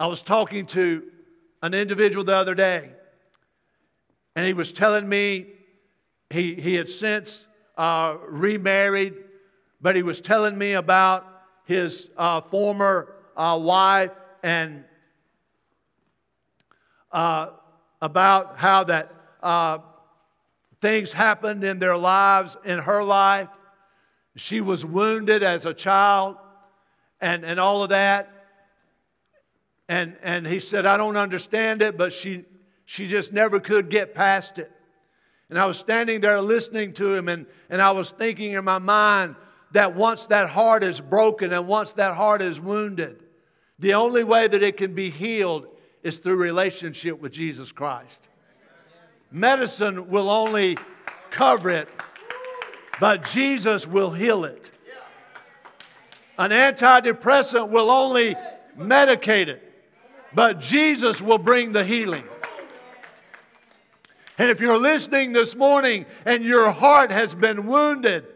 [0.00, 1.04] I was talking to
[1.62, 2.90] an individual the other day,
[4.34, 5.46] and he was telling me
[6.30, 7.46] he, he had since
[7.78, 9.14] uh, remarried,
[9.80, 11.26] but he was telling me about
[11.64, 14.10] his uh, former uh, wife
[14.42, 14.84] and
[17.12, 17.50] uh,
[18.02, 19.78] about how that uh,
[20.80, 23.48] things happened in their lives, in her life.
[24.36, 26.36] She was wounded as a child
[27.20, 28.33] and, and all of that.
[29.88, 32.44] And, and he said, I don't understand it, but she,
[32.86, 34.70] she just never could get past it.
[35.50, 38.78] And I was standing there listening to him, and, and I was thinking in my
[38.78, 39.36] mind
[39.72, 43.22] that once that heart is broken and once that heart is wounded,
[43.78, 45.66] the only way that it can be healed
[46.02, 48.28] is through relationship with Jesus Christ.
[49.30, 50.78] Medicine will only
[51.30, 51.88] cover it,
[53.00, 54.70] but Jesus will heal it.
[56.38, 58.36] An antidepressant will only
[58.78, 59.73] medicate it,
[60.34, 62.24] but Jesus will bring the healing.
[64.36, 68.26] And if you're listening this morning and your heart has been wounded,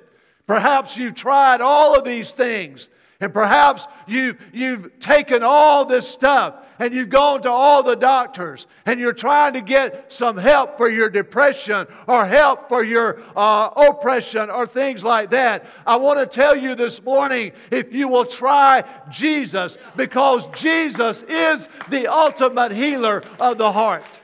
[0.47, 2.89] perhaps you've tried all of these things,
[3.21, 8.69] and perhaps you, you've taken all this stuff and you've gone to all the doctors
[8.87, 13.71] and you're trying to get some help for your depression or help for your uh,
[13.89, 15.67] oppression or things like that.
[15.85, 21.69] I want to tell you this morning if you will try Jesus, because Jesus is
[21.89, 24.23] the ultimate healer of the heart.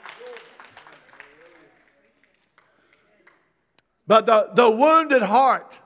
[4.07, 5.81] But the, the wounded heart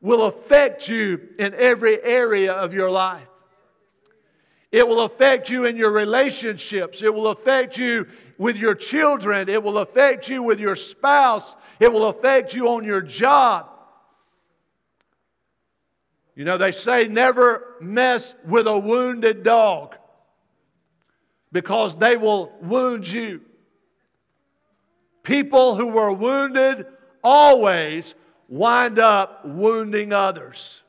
[0.00, 3.26] will affect you in every area of your life.
[4.72, 7.02] It will affect you in your relationships.
[7.02, 8.06] It will affect you
[8.38, 9.48] with your children.
[9.48, 11.56] It will affect you with your spouse.
[11.80, 13.68] It will affect you on your job.
[16.36, 19.96] You know, they say never mess with a wounded dog
[21.52, 23.42] because they will wound you.
[25.22, 26.86] People who were wounded
[27.22, 28.14] always
[28.50, 30.82] wind up wounding others.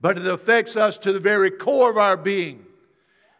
[0.00, 2.64] But it affects us to the very core of our being.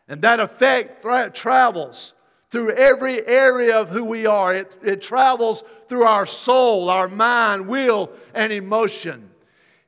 [0.08, 2.12] And that effect tra- travels
[2.50, 4.54] through every area of who we are.
[4.54, 9.30] It, it travels through our soul, our mind, will, and emotion.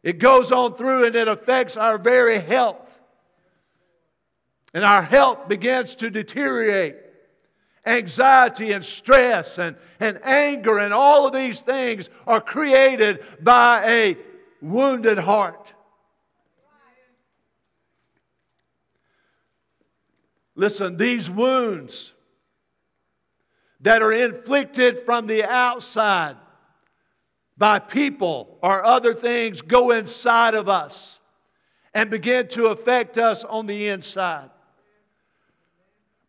[0.03, 3.01] It goes on through and it affects our very health.
[4.73, 7.02] And our health begins to deteriorate
[7.85, 14.17] anxiety and stress and, and anger and all of these things are created by a
[14.61, 15.75] wounded heart.
[20.55, 22.13] Listen, these wounds
[23.81, 26.37] that are inflicted from the outside
[27.57, 31.21] by people or other things go inside of us
[31.95, 34.51] and begin to affect us on the inside.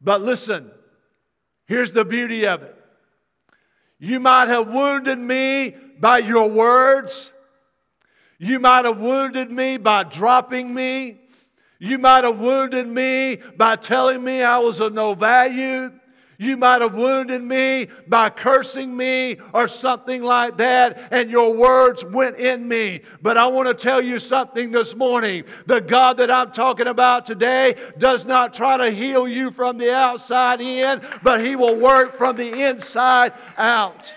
[0.01, 0.71] But listen,
[1.73, 2.75] Here's the beauty of it
[3.97, 7.31] you might have wounded me by your words,
[8.37, 11.21] you might have wounded me by dropping me.
[11.79, 15.91] You might have wounded me by telling me I was of no value.
[16.37, 22.03] You might have wounded me by cursing me or something like that, and your words
[22.05, 23.01] went in me.
[23.21, 25.45] But I want to tell you something this morning.
[25.65, 29.93] The God that I'm talking about today does not try to heal you from the
[29.93, 34.13] outside in, but He will work from the inside out.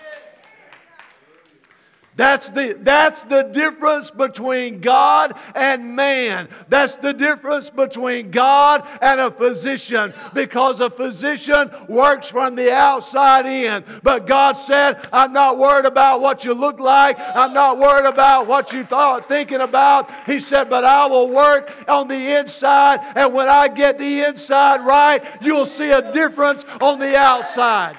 [2.17, 6.49] That's the, that's the difference between God and man.
[6.67, 13.45] That's the difference between God and a physician because a physician works from the outside
[13.45, 13.83] in.
[14.01, 17.19] But God said, I'm not worried about what you look like.
[17.19, 20.11] I'm not worried about what you thought thinking about.
[20.25, 22.99] He said, but I will work on the inside.
[23.15, 27.95] And when I get the inside right, you'll see a difference on the outside.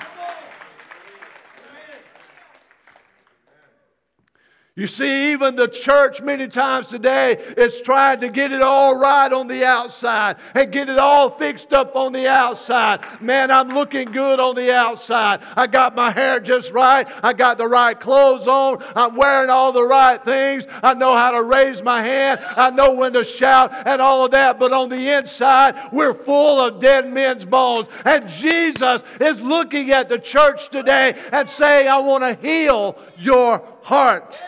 [4.78, 9.32] You see, even the church many times today is trying to get it all right
[9.32, 13.00] on the outside and get it all fixed up on the outside.
[13.20, 15.40] Man, I'm looking good on the outside.
[15.56, 17.08] I got my hair just right.
[17.24, 18.80] I got the right clothes on.
[18.94, 20.68] I'm wearing all the right things.
[20.70, 22.38] I know how to raise my hand.
[22.40, 24.60] I know when to shout and all of that.
[24.60, 27.88] But on the inside, we're full of dead men's bones.
[28.04, 33.60] And Jesus is looking at the church today and saying, I want to heal your
[33.82, 34.40] heart.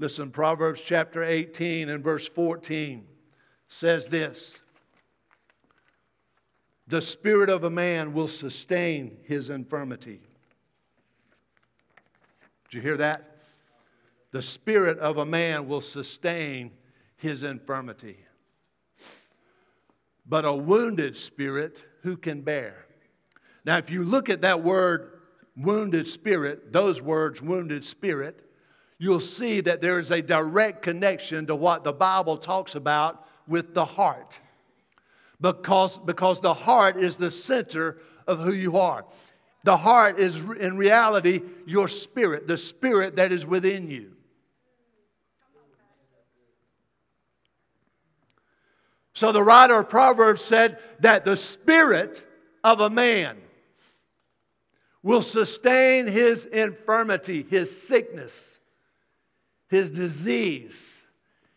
[0.00, 3.04] Listen, Proverbs chapter 18 and verse 14
[3.66, 4.62] says this
[6.86, 10.20] The spirit of a man will sustain his infirmity.
[12.70, 13.38] Did you hear that?
[14.30, 16.70] The spirit of a man will sustain
[17.16, 18.18] his infirmity.
[20.26, 22.86] But a wounded spirit, who can bear?
[23.64, 25.22] Now, if you look at that word,
[25.56, 28.47] wounded spirit, those words, wounded spirit,
[28.98, 33.72] you'll see that there is a direct connection to what the Bible talks about with
[33.72, 34.38] the heart.
[35.40, 39.04] Because, because the heart is the center of who you are.
[39.62, 44.12] The heart is, in reality, your spirit, the spirit that is within you.
[49.14, 52.24] So the writer of Proverbs said that the spirit
[52.62, 53.36] of a man
[55.02, 58.57] will sustain his infirmity, his sickness
[59.68, 61.02] his disease,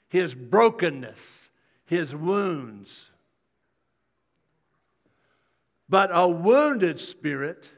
[0.09, 1.49] his brokenness,
[1.85, 3.09] his wounds.
[5.89, 7.69] But a wounded spirit,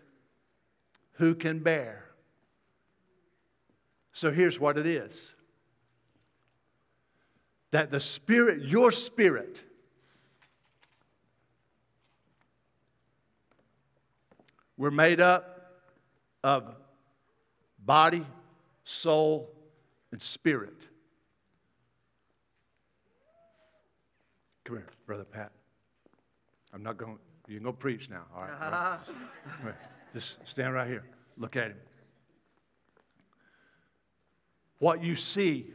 [1.14, 2.06] who can bear?
[4.12, 5.34] So here's what it is
[7.72, 9.64] that the spirit, your spirit,
[14.78, 15.82] we're made up
[16.44, 16.76] of
[17.84, 18.26] body,
[18.84, 19.53] soul,
[20.14, 20.88] and spirit.
[24.64, 25.52] Come here, Brother Pat.
[26.72, 28.52] I'm not going, you can go preach now, all right?
[28.62, 29.72] Uh-huh.
[30.14, 31.04] Just stand right here.
[31.36, 31.78] Look at him.
[34.78, 35.74] What you see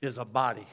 [0.00, 0.66] is a body.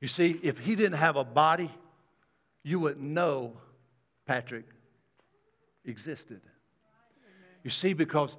[0.00, 1.70] You see, if he didn't have a body,
[2.62, 3.52] you wouldn't know
[4.24, 4.64] Patrick
[5.84, 6.40] existed.
[7.62, 8.38] You see, because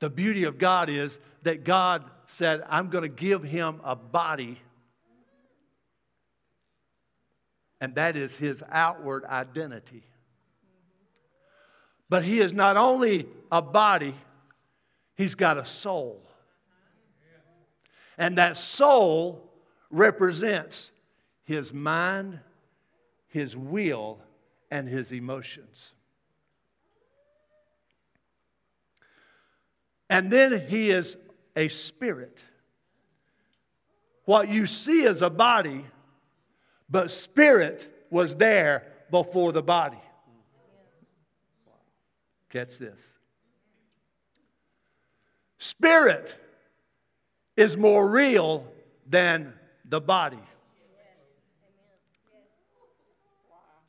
[0.00, 4.60] the beauty of God is that God said, I'm going to give him a body,
[7.80, 10.04] and that is his outward identity.
[12.08, 14.14] But he is not only a body,
[15.16, 16.22] he's got a soul.
[18.18, 19.50] And that soul
[19.90, 20.92] represents
[21.44, 22.38] his mind,
[23.28, 24.20] his will,
[24.70, 25.92] and his emotions.
[30.14, 31.16] And then he is
[31.56, 32.44] a spirit.
[34.26, 35.84] What you see is a body,
[36.88, 39.98] but spirit was there before the body.
[42.48, 43.00] Catch this.
[45.58, 46.36] Spirit
[47.56, 48.68] is more real
[49.08, 49.52] than
[49.84, 50.38] the body.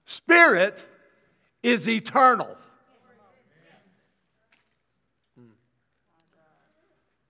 [0.08, 0.84] Spirit
[1.62, 2.58] is eternal.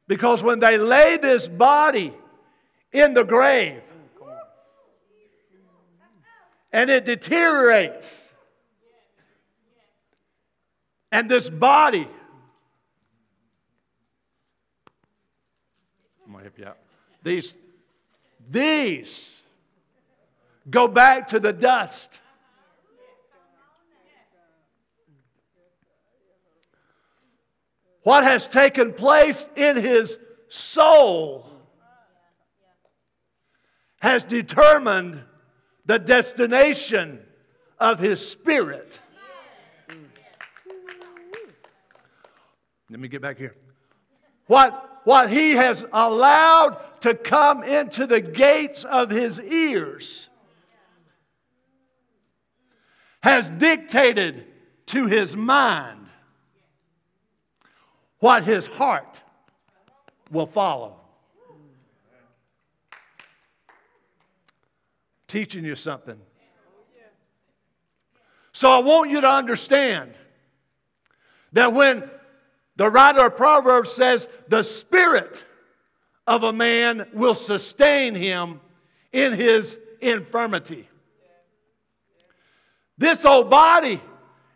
[0.07, 2.13] Because when they lay this body
[2.91, 3.81] in the grave
[6.71, 8.31] and it deteriorates,
[11.11, 12.07] and this body,
[16.25, 16.77] I'm to help you out.
[17.23, 17.55] These,
[18.49, 19.41] these
[20.69, 22.19] go back to the dust.
[28.05, 31.43] What has taken place in his soul
[33.97, 35.19] has determined
[35.87, 37.19] the destination
[37.79, 38.99] of his spirit.
[42.91, 43.55] Let me get back here.
[44.45, 50.29] What, what he has allowed to come into the gates of his ears
[53.23, 54.45] has dictated
[54.85, 56.05] to his mind
[58.25, 59.21] what his heart
[60.31, 60.95] will follow.
[65.27, 66.17] Teaching you something.
[68.51, 70.15] So I want you to understand
[71.53, 72.09] that when
[72.77, 75.45] the writer of Proverbs says, the spirit
[76.25, 78.59] of a man will sustain him
[79.13, 80.89] in his infirmity.
[82.97, 84.01] This old body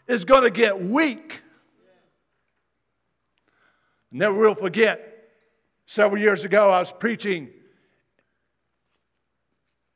[0.08, 1.42] is going to get weak.
[4.12, 5.30] Never will forget,
[5.86, 7.50] several years ago, I was preaching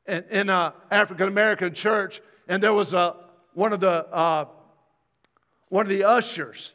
[0.06, 3.16] in, in an African American church, and there was a,
[3.54, 4.46] one of the uh,
[5.68, 6.72] one of the ushers,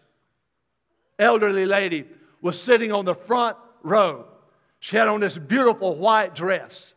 [1.17, 2.05] elderly lady,
[2.41, 4.25] was sitting on the front row.
[4.79, 6.93] She had on this beautiful white dress.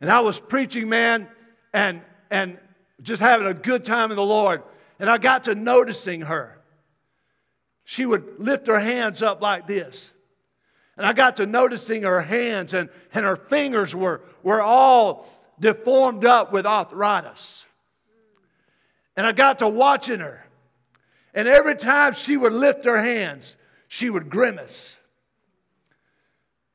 [0.00, 1.28] And I was preaching, man,
[1.72, 2.58] and, and
[3.02, 4.62] just having a good time in the Lord.
[4.98, 6.55] And I got to noticing her.
[7.88, 10.12] She would lift her hands up like this.
[10.96, 15.28] And I got to noticing her hands, and, and her fingers were, were all
[15.60, 17.64] deformed up with arthritis.
[19.16, 20.44] And I got to watching her.
[21.32, 23.56] And every time she would lift her hands,
[23.86, 24.98] she would grimace.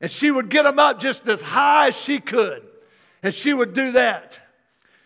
[0.00, 2.62] And she would get them up just as high as she could.
[3.22, 4.40] And she would do that.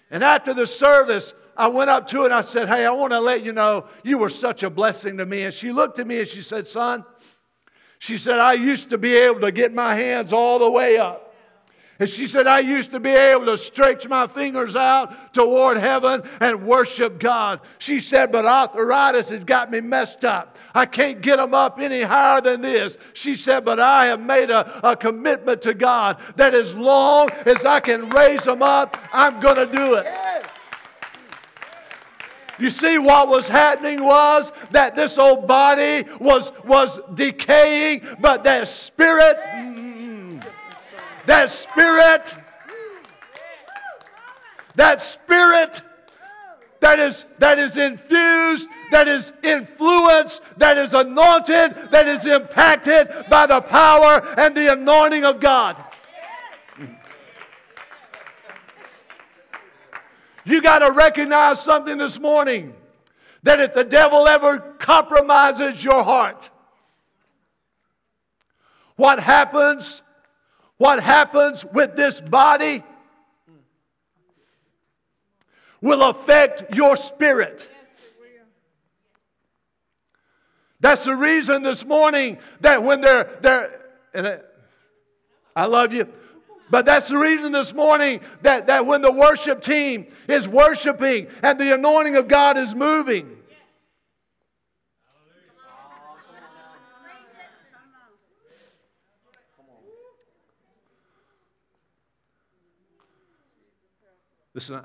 [0.09, 3.13] And after the service, I went up to her and I said, Hey, I want
[3.13, 5.43] to let you know you were such a blessing to me.
[5.45, 7.05] And she looked at me and she said, Son,
[7.99, 11.27] she said, I used to be able to get my hands all the way up.
[11.99, 16.23] And she said, I used to be able to stretch my fingers out toward heaven
[16.41, 17.61] and worship God.
[17.79, 20.59] She said, but arthritis has got me messed up.
[20.75, 22.99] I can't get them up any higher than this.
[23.15, 27.65] She said, but I have made a, a commitment to God that as long as
[27.65, 30.07] I can raise them up, I'm going to do it.
[32.59, 38.67] You see, what was happening was that this old body was, was decaying, but that
[38.69, 39.37] spirit
[41.27, 42.35] that spirit,
[44.77, 45.83] that spirit
[46.81, 53.47] that is, that is infused, that is influenced, that is anointed, that is impacted by
[53.47, 55.83] the power and the anointing of God.
[60.47, 62.73] You got to recognize something this morning
[63.43, 66.49] that if the devil ever compromises your heart,
[68.97, 70.03] what happens
[70.79, 72.85] what happens with this body
[75.81, 77.71] will affect your spirit.
[80.81, 83.71] That's the reason this morning that when they're,
[84.13, 84.41] and
[85.55, 86.07] I love you,
[86.71, 91.59] but that's the reason this morning that, that when the worship team is worshiping and
[91.61, 93.37] the anointing of God is moving,
[104.57, 104.83] Listen,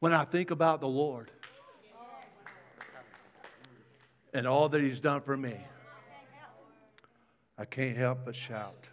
[0.00, 1.30] when I think about the Lord
[4.32, 5.56] and all that He's done for me,
[7.58, 8.88] I can't help but shout.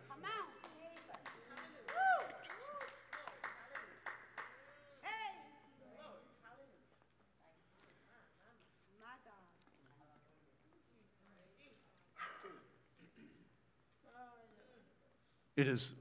[15.56, 15.92] It is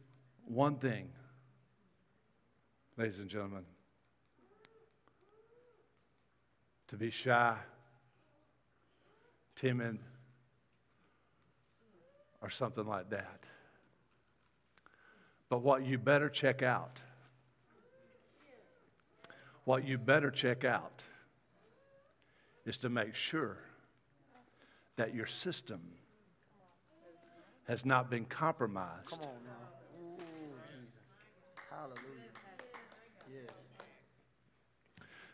[0.45, 1.09] one thing,
[2.97, 3.65] ladies and gentlemen,
[6.87, 7.57] to be shy,
[9.59, 9.99] timid,
[12.41, 13.41] or something like that.
[15.49, 17.01] But what you better check out,
[19.65, 21.03] what you better check out
[22.67, 23.57] is to make sure
[24.97, 25.81] that your system
[27.67, 29.11] has not been compromised.
[29.11, 30.03] Come on now.
[30.03, 30.23] Ooh,
[31.71, 32.01] Hallelujah.
[33.31, 33.51] Yes.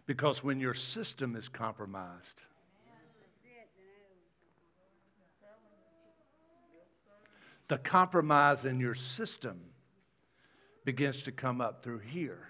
[0.06, 2.42] Because when your system is compromised,
[7.68, 9.60] the compromise in your system
[10.84, 12.46] begins to come up through here.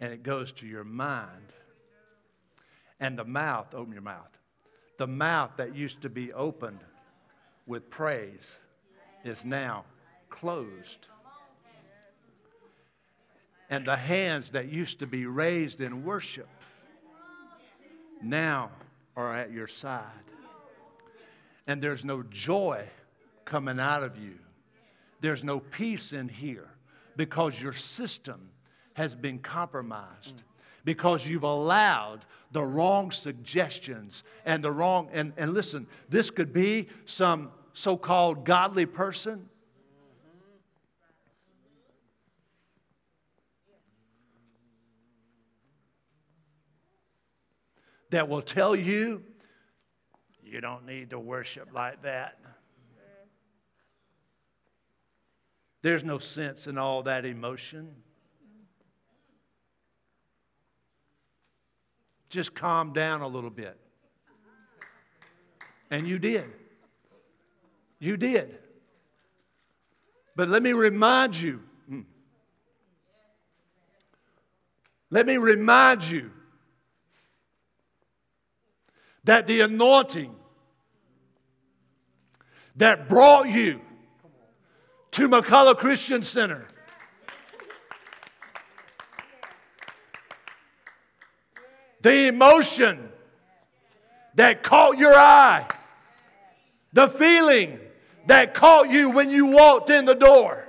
[0.00, 1.52] And it goes to your mind.
[3.00, 4.30] And the mouth, open your mouth.
[4.98, 6.80] The mouth that used to be opened
[7.66, 8.58] with praise
[9.24, 9.84] is now
[10.30, 11.08] closed.
[13.70, 16.48] And the hands that used to be raised in worship
[18.22, 18.70] now
[19.16, 20.04] are at your side.
[21.66, 22.86] And there's no joy
[23.44, 24.34] coming out of you.
[25.20, 26.68] There's no peace in here
[27.16, 28.48] because your system
[28.94, 30.42] has been compromised
[30.84, 36.88] because you've allowed the wrong suggestions and the wrong, and, and listen, this could be
[37.04, 39.48] some so called godly person.
[48.10, 49.24] That will tell you
[50.44, 52.38] You don't need to worship like that.
[55.84, 57.90] There's no sense in all that emotion.
[62.30, 63.78] Just calm down a little bit.
[65.90, 66.46] And you did.
[67.98, 68.56] You did.
[70.34, 71.60] But let me remind you.
[71.86, 72.00] Hmm.
[75.10, 76.30] Let me remind you
[79.24, 80.34] that the anointing
[82.76, 83.82] that brought you
[85.14, 86.66] to McCullough Christian Center
[92.04, 93.08] the emotion
[94.34, 95.66] that caught your eye,
[96.92, 97.78] the feeling
[98.26, 100.68] that caught you when you walked in the door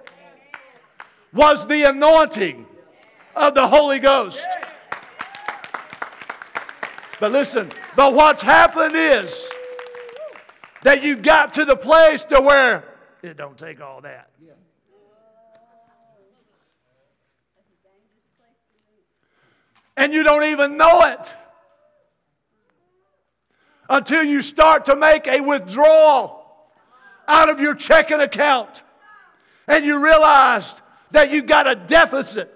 [1.33, 2.65] was the anointing
[3.35, 4.47] of the Holy Ghost.
[7.19, 9.51] But listen, but what's happened is
[10.83, 14.29] that you got to the place to where it don't take all that.
[19.97, 21.33] And you don't even know it
[23.89, 26.45] until you start to make a withdrawal
[27.27, 28.83] out of your checking account
[29.67, 32.53] and you realized that you've got a deficit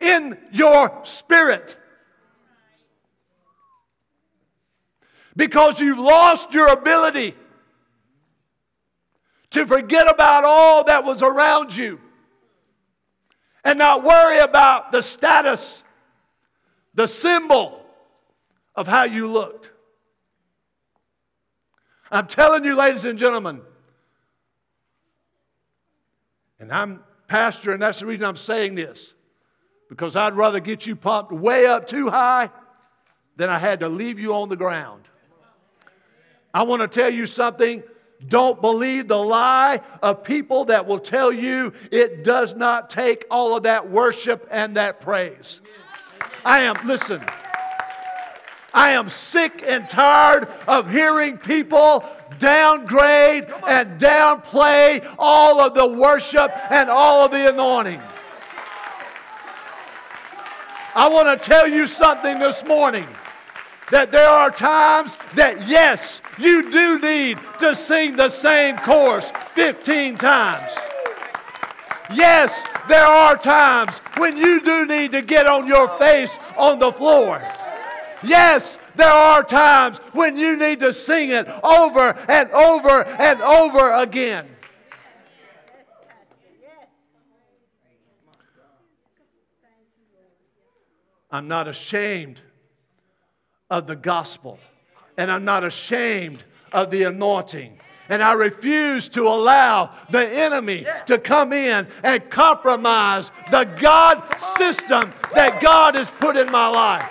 [0.00, 1.76] in your spirit.
[5.36, 7.34] because you've lost your ability
[9.52, 12.00] to forget about all that was around you
[13.64, 15.84] and not worry about the status,
[16.94, 17.84] the symbol
[18.74, 19.70] of how you looked.
[22.10, 23.62] I'm telling you, ladies and gentlemen,
[26.58, 29.14] and I'm pastor, and that's the reason I'm saying this,
[29.88, 32.50] because I'd rather get you pumped way up too high
[33.36, 35.08] than I had to leave you on the ground.
[36.54, 37.82] I want to tell you something.
[38.28, 43.56] Don't believe the lie of people that will tell you it does not take all
[43.56, 45.60] of that worship and that praise.
[46.44, 47.22] I am, listen,
[48.74, 52.04] I am sick and tired of hearing people
[52.38, 58.00] downgrade and downplay all of the worship and all of the anointing.
[60.94, 63.06] I want to tell you something this morning
[63.92, 70.16] that there are times that, yes, you do need to sing the same chorus 15
[70.16, 70.72] times.
[72.10, 76.90] Yes, there are times when you do need to get on your face on the
[76.90, 77.46] floor.
[78.22, 83.92] Yes, there are times when you need to sing it over and over and over
[83.92, 84.48] again.
[91.30, 92.40] I'm not ashamed
[93.72, 94.58] of the gospel.
[95.16, 97.78] And I'm not ashamed of the anointing.
[98.10, 104.22] And I refuse to allow the enemy to come in and compromise the God
[104.58, 107.10] system that God has put in my life.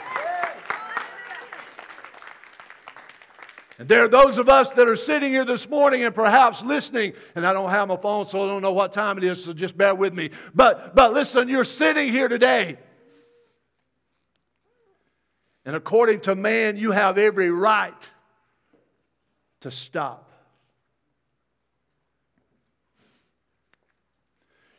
[3.80, 7.14] And there are those of us that are sitting here this morning and perhaps listening,
[7.34, 9.54] and I don't have my phone, so I don't know what time it is, so
[9.54, 10.30] just bear with me.
[10.54, 12.78] But, but listen, you're sitting here today
[15.66, 18.10] and according to man, you have every right
[19.62, 20.32] to stop.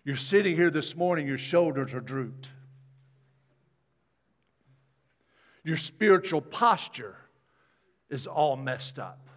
[0.05, 2.49] You're sitting here this morning, your shoulders are drooped.
[5.65, 7.17] Your spiritual posture
[8.11, 9.29] is all messed up.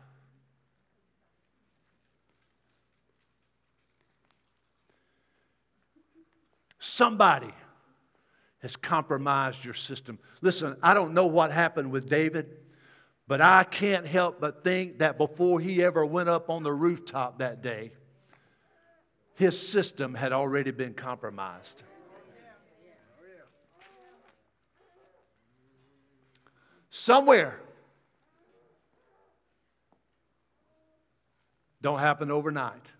[6.79, 7.53] Somebody
[8.66, 10.18] has compromised your system.
[10.41, 12.57] Listen, I don't know what happened with David,
[13.28, 17.38] but I can't help but think that before he ever went up on the rooftop
[17.38, 17.91] that day,
[19.36, 21.84] his system had already been compromised.
[26.89, 27.59] Somewhere.
[31.84, 32.91] Don't happen overnight.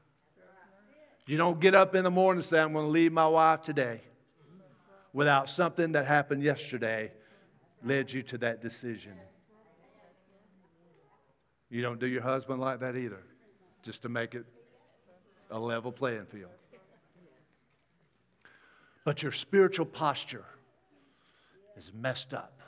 [1.26, 3.64] You don't get up in the morning and say, I'm going to leave my wife
[3.64, 4.02] today
[5.16, 7.10] without something that happened yesterday
[7.86, 9.14] led you to that decision.
[11.70, 13.24] You don't do your husband like that either,
[13.82, 14.46] just to make it
[15.52, 16.52] a level playing field.
[19.06, 20.44] But your spiritual posture
[21.78, 22.60] is messed up.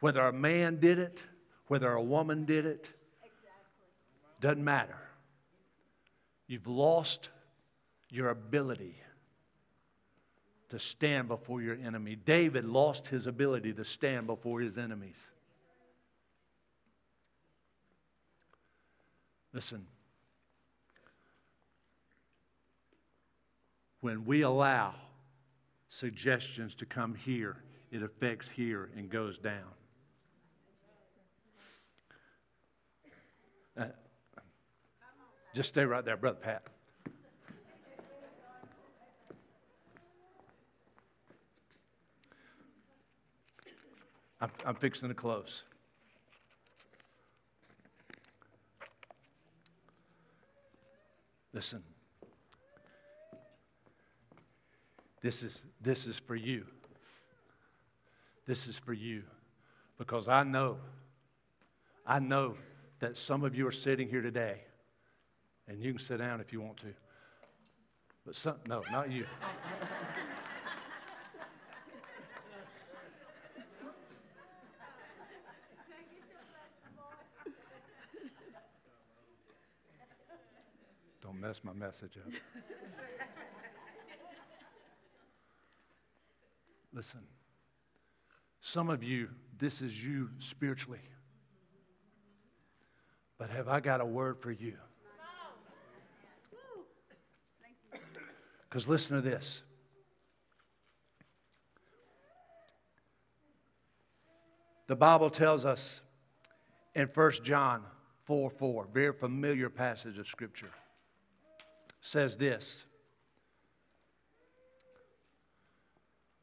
[0.00, 1.22] Whether a man did it,
[1.68, 2.92] whether a woman did it,
[4.42, 4.98] doesn't matter.
[6.46, 7.30] You've lost
[8.10, 8.96] your ability
[10.70, 12.16] to stand before your enemy.
[12.16, 15.30] David lost his ability to stand before his enemies.
[19.52, 19.86] Listen.
[24.00, 24.94] When we allow
[25.88, 27.56] suggestions to come here,
[27.90, 29.66] it affects here and goes down.
[33.76, 33.84] Uh,
[35.54, 36.62] just stay right there, Brother Pat.
[44.40, 45.64] I'm, I'm fixing to close.
[51.52, 51.82] Listen.
[55.20, 56.64] This is, this is for you.
[58.46, 59.22] This is for you.
[59.98, 60.78] Because I know,
[62.06, 62.54] I know
[63.00, 64.62] that some of you are sitting here today,
[65.68, 66.94] and you can sit down if you want to.
[68.24, 69.26] But some, no, not you.
[81.40, 82.32] Mess my message up.
[86.92, 87.20] Listen,
[88.60, 89.28] some of you,
[89.58, 91.00] this is you spiritually.
[93.38, 94.74] But have I got a word for you?
[98.68, 99.62] Because listen to this.
[104.88, 106.02] The Bible tells us
[106.94, 107.82] in 1 John
[108.24, 110.70] 4 4, very familiar passage of Scripture,
[112.00, 112.84] says this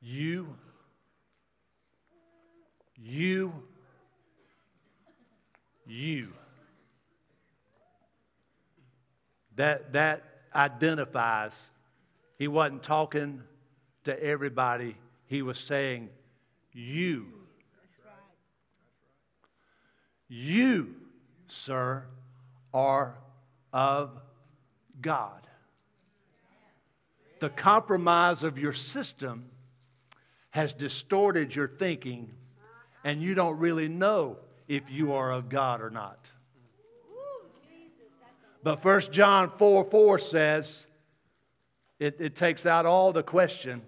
[0.02, 0.48] You,
[2.96, 3.54] you,
[5.86, 6.30] you.
[9.56, 11.72] That, that identifies,
[12.38, 13.42] he wasn't talking
[14.04, 14.96] to everybody,
[15.26, 16.10] he was saying,
[16.72, 17.26] You.
[20.30, 20.94] You,
[21.48, 22.06] sir,
[22.74, 23.18] are
[23.72, 24.20] of
[25.02, 25.47] God.
[27.40, 29.46] The compromise of your system
[30.52, 32.32] has distorted your thinking,
[33.04, 36.32] and you don't really know if you are of God or not.
[38.64, 40.88] But 1 John 4 4 says,
[42.00, 43.82] it, it takes out all the question.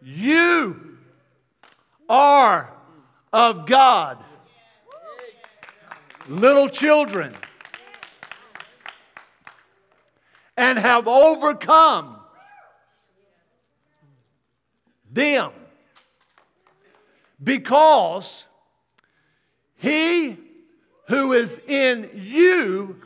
[0.00, 0.98] You
[2.08, 2.72] are
[3.32, 4.18] of God.
[6.28, 7.34] Little children.
[10.56, 12.21] And have overcome
[15.12, 15.52] them.
[17.42, 18.46] Because
[19.76, 20.36] he
[21.08, 22.96] who is in you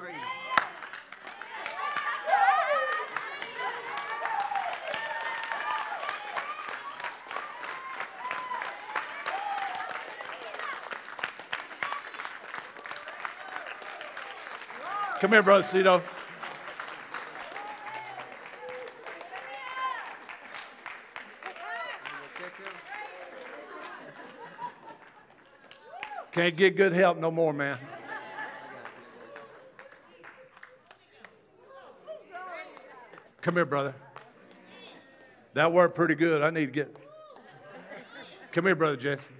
[15.26, 16.02] Come here, Brother Cito.
[26.36, 27.78] Can't get good help no more, man.
[33.40, 33.94] Come here, brother.
[35.54, 36.42] That worked pretty good.
[36.42, 36.94] I need to get.
[38.52, 39.30] Come here, brother Jesse.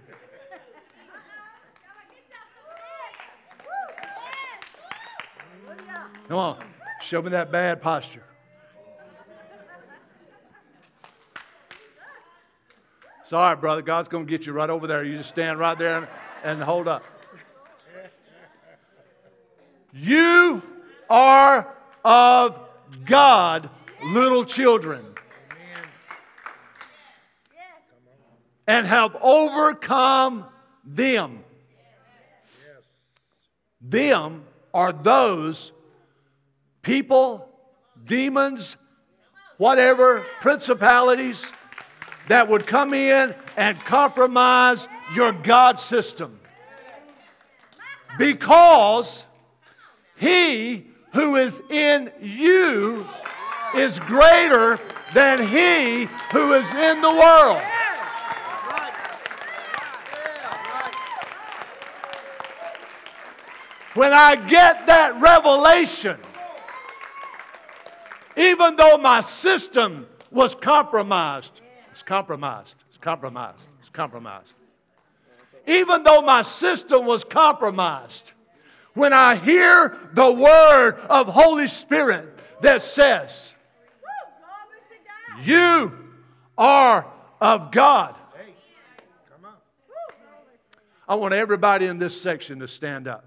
[6.29, 6.65] Come on,
[7.03, 8.25] show me that bad posture.
[13.23, 13.83] Sorry, brother.
[13.83, 15.05] God's going to get you right over there.
[15.05, 16.09] You just stand right there
[16.47, 17.05] and, hold up.
[19.93, 20.63] You
[21.11, 21.75] are
[22.05, 22.61] of
[23.05, 23.69] God,
[24.05, 25.05] little children,
[28.69, 30.47] and have overcome
[30.85, 31.43] them.
[33.81, 35.73] Them are those
[36.83, 37.49] people,
[38.05, 38.77] demons,
[39.57, 41.53] whatever, principalities
[42.29, 46.39] that would come in and compromise your God system.
[48.19, 49.27] Because
[50.17, 53.07] he who is in you
[53.75, 54.79] is greater
[55.15, 57.63] than he who is in the world.
[63.95, 66.19] When I get that revelation,
[68.37, 71.61] even though my system was compromised.
[71.91, 72.75] It's compromised.
[72.89, 73.67] It's compromised.
[73.81, 74.53] It's compromised.
[75.67, 78.33] Even though my system was compromised,
[78.95, 83.55] when I hear the word of Holy Spirit that says,
[85.43, 85.93] You
[86.57, 87.07] are
[87.41, 88.15] of God.
[91.09, 93.25] I want everybody in this section to stand up.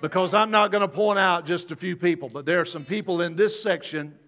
[0.00, 2.84] Because I'm not going to point out just a few people, but there are some
[2.84, 4.18] people in this section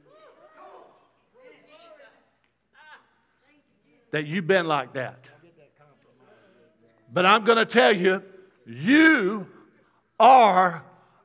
[4.15, 5.29] that you've been like that.
[7.13, 8.23] But I'm going to tell you,
[8.65, 9.45] you
[10.21, 10.85] are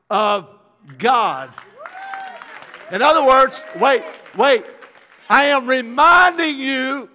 [0.09, 0.47] of
[0.97, 1.53] God.
[2.91, 4.03] In other words, wait,
[4.35, 4.65] wait.
[5.29, 7.11] I am reminding you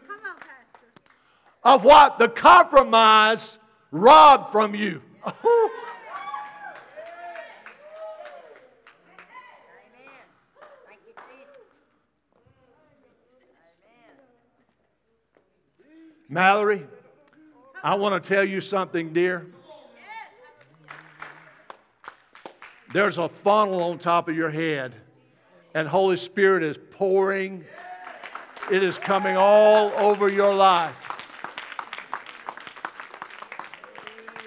[1.64, 3.58] of what the compromise
[3.90, 5.02] robbed from you.
[16.34, 16.84] Mallory,
[17.84, 19.46] I want to tell you something, dear.
[22.92, 24.96] There's a funnel on top of your head,
[25.74, 27.64] and Holy Spirit is pouring.
[28.68, 30.96] It is coming all over your life.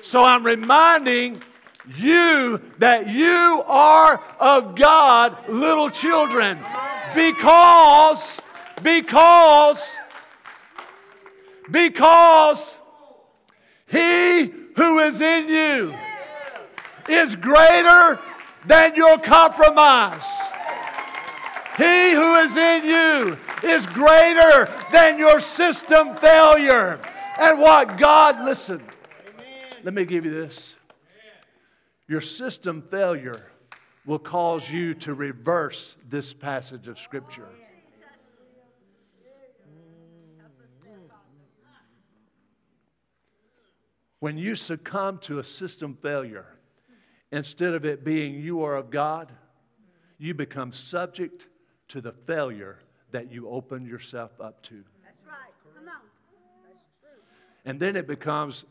[0.02, 1.42] So I'm reminding
[1.96, 6.60] you that you are of God, little children,
[7.16, 8.42] because,
[8.84, 9.96] because,
[11.72, 12.78] because
[13.88, 15.94] he who is in you
[17.10, 18.20] is greater
[18.66, 20.28] than your compromise.
[21.78, 27.00] He who is in you is greater than your system failure.
[27.38, 28.82] And what God, listen,
[29.84, 30.76] let me give you this.
[32.08, 33.46] Your system failure
[34.06, 37.50] will cause you to reverse this passage of Scripture.
[44.28, 46.48] When you succumb to a system failure,
[47.32, 49.32] instead of it being you are of God,
[50.18, 51.48] you become subject
[51.88, 52.78] to the failure
[53.12, 54.84] that you opened yourself up to.
[55.02, 55.54] That's right.
[55.74, 56.02] Come on.
[56.68, 57.22] That's true.
[57.64, 58.66] And then it becomes,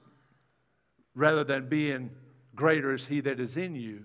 [1.14, 2.10] rather than being
[2.54, 4.04] greater is he that is in you,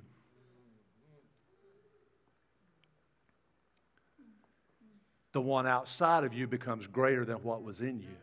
[5.34, 8.16] the one outside of you becomes greater than what was in you.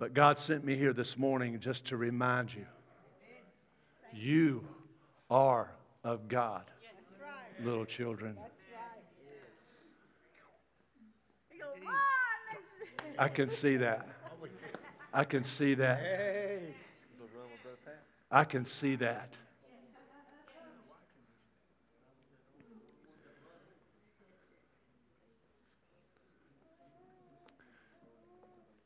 [0.00, 2.64] But God sent me here this morning just to remind you
[4.14, 4.66] you
[5.30, 5.70] are
[6.02, 6.64] of God,
[7.22, 7.64] right.
[7.66, 8.34] little children.
[8.34, 8.50] Right.
[11.50, 11.92] He goes, "Ah,
[12.50, 14.08] next-" I can see that.
[15.12, 16.00] I can see that.
[18.30, 19.36] I can see that.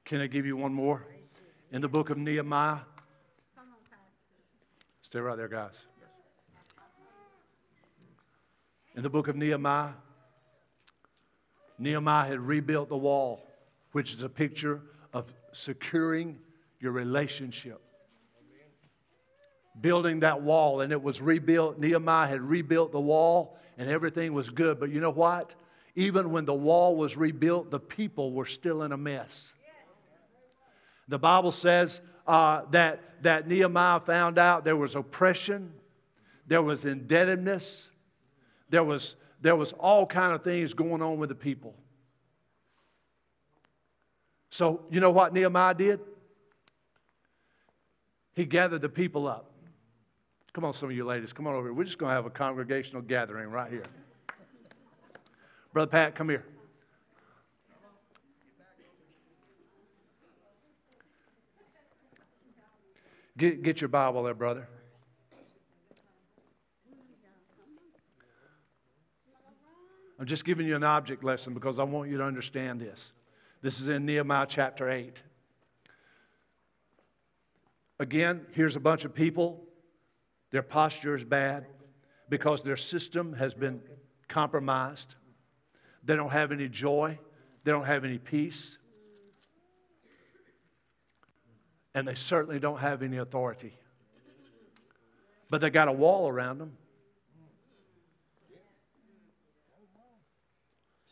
[0.04, 1.02] Can I give you one more?
[1.72, 2.80] In the book of Nehemiah,
[5.00, 5.86] stay right there, guys.
[8.94, 9.92] In the book of Nehemiah,
[11.78, 13.48] Nehemiah had rebuilt the wall,
[13.92, 14.82] which is a picture
[15.14, 16.38] of securing
[16.80, 17.80] your relationship.
[19.80, 21.78] Building that wall, and it was rebuilt.
[21.78, 24.78] Nehemiah had rebuilt the wall, and everything was good.
[24.78, 25.54] But you know what?
[25.96, 29.54] Even when the wall was rebuilt, the people were still in a mess.
[31.08, 35.72] The Bible says uh, that, that Nehemiah found out there was oppression,
[36.46, 37.90] there was indebtedness,
[38.70, 41.74] there was, there was all kind of things going on with the people.
[44.50, 46.00] So, you know what Nehemiah did?
[48.34, 49.50] He gathered the people up.
[50.52, 51.74] Come on, some of you ladies, come on over here.
[51.74, 53.82] We're just going to have a congregational gathering right here.
[55.72, 56.44] Brother Pat, come here.
[63.36, 64.68] Get, get your Bible there, brother.
[70.18, 73.12] I'm just giving you an object lesson because I want you to understand this.
[73.62, 75.20] This is in Nehemiah chapter 8.
[77.98, 79.64] Again, here's a bunch of people.
[80.52, 81.66] Their posture is bad
[82.28, 83.80] because their system has been
[84.28, 85.16] compromised.
[86.04, 87.18] They don't have any joy,
[87.64, 88.78] they don't have any peace,
[91.94, 93.72] and they certainly don't have any authority.
[95.50, 96.72] But they got a wall around them.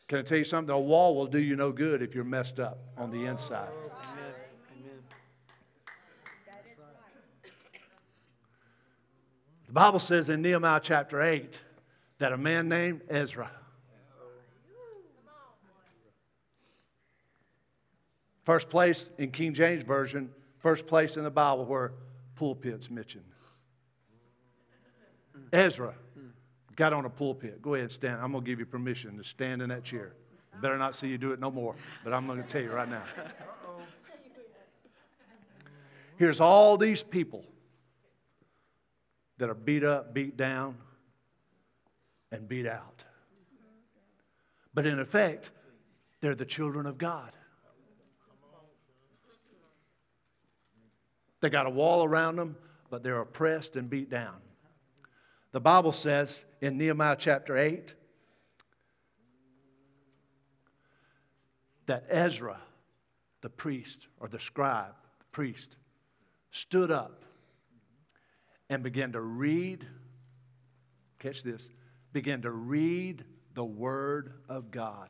[0.09, 0.75] Can I tell you something?
[0.75, 3.71] A wall will do you no good if you're messed up on the inside.
[9.67, 11.59] The Bible says in Nehemiah chapter 8
[12.19, 13.51] that a man named Ezra
[18.45, 20.33] First place in King James Version,
[20.63, 21.93] first place in the Bible where
[22.37, 23.25] pulpit's mentioned.
[25.53, 25.95] Ezra
[26.77, 27.61] got on a pulpit.
[27.61, 28.21] Go ahead stand.
[28.23, 30.15] I'm going to give you permission to stand in that chair.
[30.61, 32.89] Better not see you do it no more, but I'm going to tell you right
[32.89, 33.03] now.
[36.17, 37.45] Here's all these people
[39.39, 40.77] that are beat up, beat down,
[42.31, 43.05] and beat out.
[44.73, 45.51] But in effect,
[46.21, 47.33] they're the children of God.
[51.43, 52.57] They got a wall around them,
[52.89, 54.37] but they're oppressed and beat down.
[55.51, 57.93] The Bible says in Nehemiah chapter 8
[61.87, 62.59] that Ezra,
[63.41, 65.77] the priest or the scribe, the priest,
[66.53, 67.25] stood up
[68.71, 69.85] and began to read,
[71.19, 71.69] catch this,
[72.13, 73.25] began to read
[73.55, 75.09] the Word of God.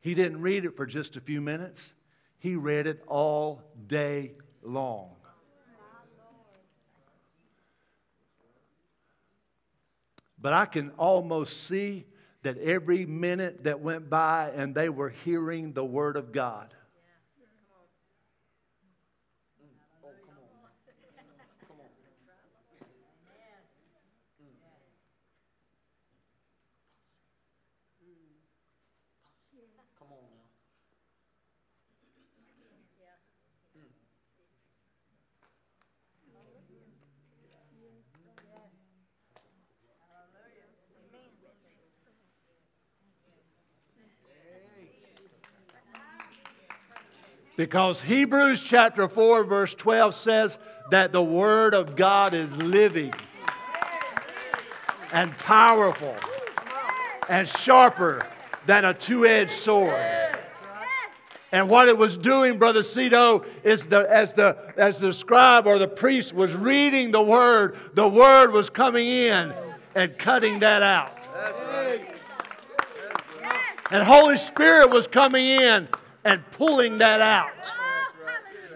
[0.00, 1.92] He didn't read it for just a few minutes,
[2.38, 4.32] he read it all day
[4.62, 5.10] long.
[10.40, 12.06] But I can almost see
[12.42, 16.74] that every minute that went by and they were hearing the Word of God.
[47.60, 50.58] Because Hebrews chapter 4, verse 12 says
[50.90, 53.12] that the Word of God is living
[55.12, 56.16] and powerful
[57.28, 58.26] and sharper
[58.64, 59.94] than a two edged sword.
[61.52, 65.78] And what it was doing, Brother Cito, is the, as, the, as the scribe or
[65.78, 69.52] the priest was reading the word, the word was coming in
[69.94, 71.28] and cutting that out.
[73.90, 75.86] And Holy Spirit was coming in
[76.24, 77.72] and pulling that out.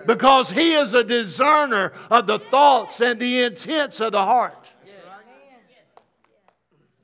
[0.06, 4.72] Because He is a discerner of the thoughts and the intents of the heart.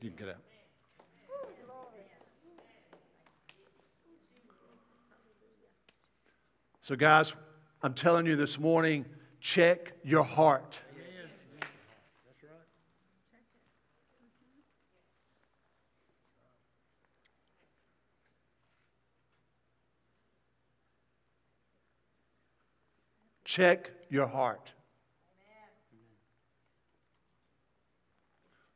[0.03, 0.37] You can get out.
[6.83, 7.35] So, guys,
[7.83, 9.05] I'm telling you this morning
[9.41, 10.81] check your heart.
[23.51, 24.71] Check your heart.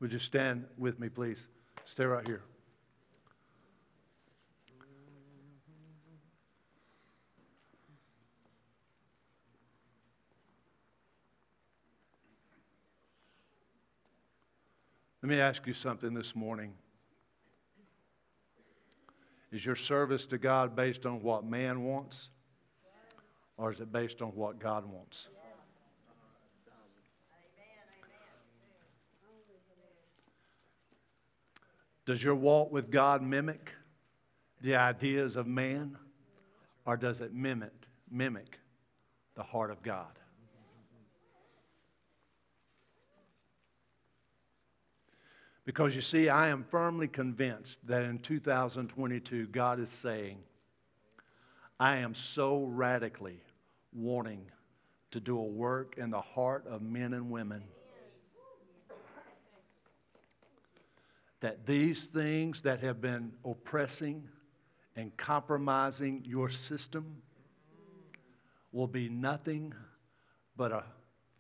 [0.01, 1.47] Would you stand with me, please?
[1.85, 2.43] Stay right here.
[15.23, 16.75] Let me ask you something this morning.
[19.53, 22.31] Is your service to God based on what man wants?
[23.57, 25.29] Or is it based on what God wants?
[32.07, 33.73] Does your walk with God mimic
[34.61, 35.97] the ideas of man?
[36.87, 38.59] Or does it mimic, mimic
[39.35, 40.19] the heart of God?
[45.65, 50.39] Because you see, I am firmly convinced that in 2022, God is saying,
[51.81, 53.41] I am so radically
[53.93, 54.47] wanting
[55.11, 57.63] to do a work in the heart of men and women
[61.41, 64.27] that these things that have been oppressing
[64.97, 67.05] and compromising your system
[68.73, 69.75] will be nothing
[70.57, 70.85] but a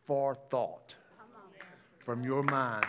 [0.05, 0.95] forethought
[2.05, 2.87] from your mind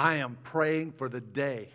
[0.00, 1.68] I am praying for the day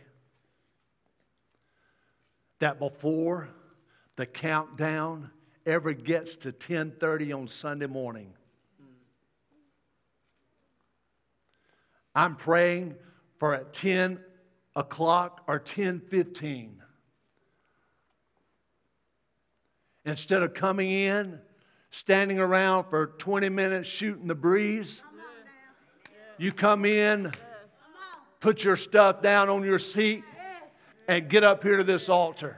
[2.58, 3.50] that before
[4.16, 5.30] the countdown
[5.68, 8.34] ever gets to 10:30 on Sunday morning
[12.16, 12.96] I'm praying
[13.38, 14.20] for at 10
[14.76, 16.82] o'clock or 10:15
[20.06, 21.40] instead of coming in
[21.92, 25.04] standing around for 20 minutes shooting the breeze
[26.40, 27.32] you come in
[28.46, 30.24] put your stuff down on your seat
[31.08, 32.56] and get up here to this altar.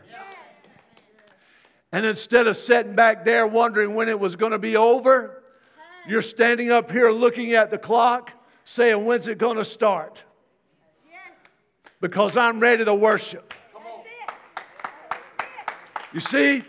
[1.93, 5.43] And instead of sitting back there wondering when it was going to be over,
[6.05, 8.33] you're standing up here looking at the clock
[8.65, 10.25] saying, When's it going to start?
[12.01, 13.53] Because I'm ready to worship.
[16.13, 16.63] You see,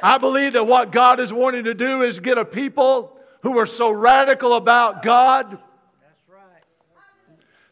[0.00, 3.66] I believe that what God is wanting to do is get a people who are
[3.66, 5.58] so radical about God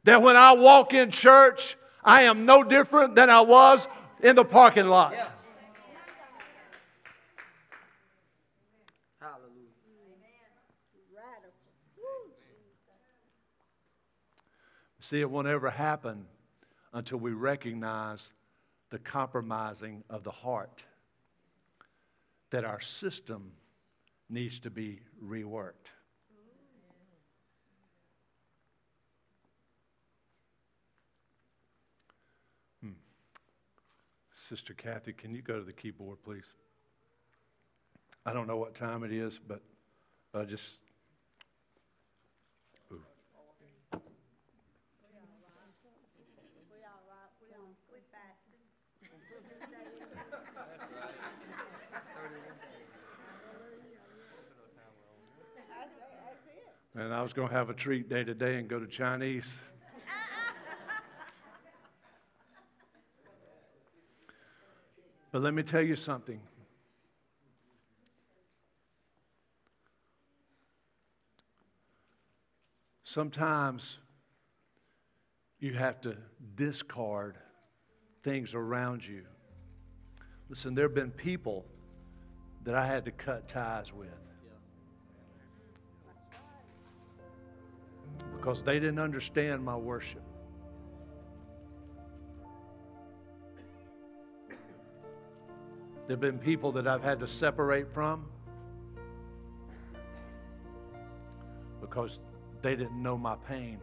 [0.05, 3.87] That when I walk in church, I am no different than I was
[4.21, 5.13] in the parking lot.
[5.13, 5.29] Yeah.
[9.21, 9.69] Hallelujah.
[11.15, 11.53] Radical.
[11.97, 12.99] Woo, Jesus.
[15.01, 16.27] See, it won't ever happen
[16.93, 18.33] until we recognize
[18.91, 20.85] the compromising of the heart,
[22.51, 23.53] that our system
[24.29, 25.91] needs to be reworked.
[34.49, 36.47] Sister Kathy, can you go to the keyboard, please?
[38.27, 39.63] I don't know what time it is, but
[40.35, 40.79] I just.
[56.95, 59.51] And I was going to have a treat day today and go to Chinese.
[65.33, 66.41] But let me tell you something.
[73.03, 73.99] Sometimes
[75.59, 76.17] you have to
[76.55, 77.37] discard
[78.23, 79.25] things around you.
[80.49, 81.67] Listen, there have been people
[82.65, 84.09] that I had to cut ties with.
[88.43, 90.23] because they didn't understand my worship.
[96.07, 98.27] There have been people that I've had to separate from
[101.81, 102.19] because
[102.61, 103.79] they didn't know my pain.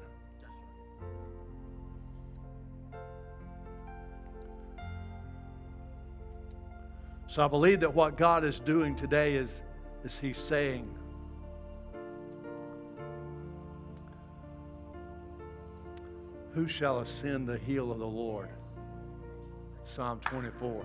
[7.27, 9.61] So I believe that what God is doing today is,
[10.03, 10.89] is He's saying,
[16.53, 18.49] Who shall ascend the hill of the Lord?
[19.83, 20.83] Psalm 24.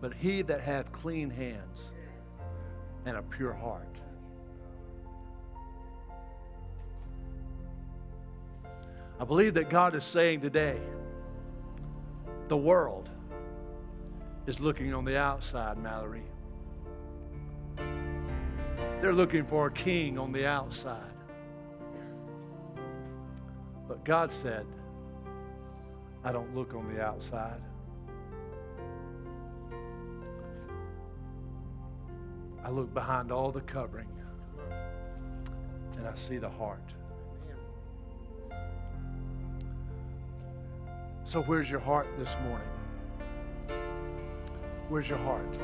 [0.00, 1.90] But he that hath clean hands
[3.06, 4.00] and a pure heart.
[9.18, 10.78] I believe that God is saying today,
[12.48, 13.08] the world
[14.46, 16.22] is looking on the outside, Mallory.
[19.00, 21.00] They're looking for a king on the outside.
[23.88, 24.66] But God said,
[26.24, 27.60] I don't look on the outside.
[32.66, 34.08] I look behind all the covering
[35.96, 36.94] and I see the heart.
[41.22, 42.68] So, where's your heart this morning?
[44.88, 45.56] Where's your heart?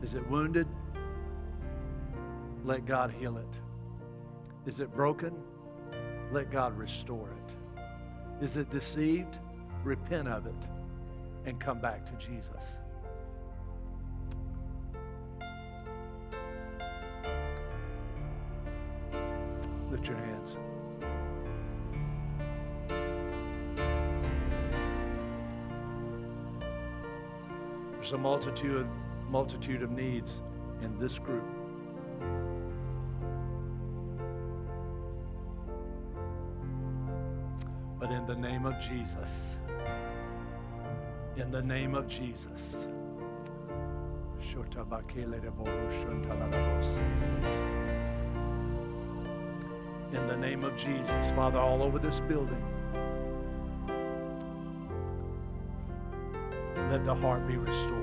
[0.00, 0.66] Is it wounded?
[2.64, 3.58] Let God heal it.
[4.64, 5.34] Is it broken?
[6.32, 7.54] Let God restore it.
[8.42, 9.36] Is it deceived?
[9.84, 10.66] Repent of it
[11.44, 12.78] and come back to Jesus.
[19.98, 20.56] Lift your hands.
[27.94, 28.86] There's a multitude,
[29.28, 30.40] multitude of needs
[30.82, 31.42] in this group.
[37.98, 39.58] But in the name of Jesus,
[41.36, 42.86] in the name of Jesus,
[50.12, 52.62] in the name of Jesus, Father, all over this building,
[56.90, 57.97] let the heart be restored.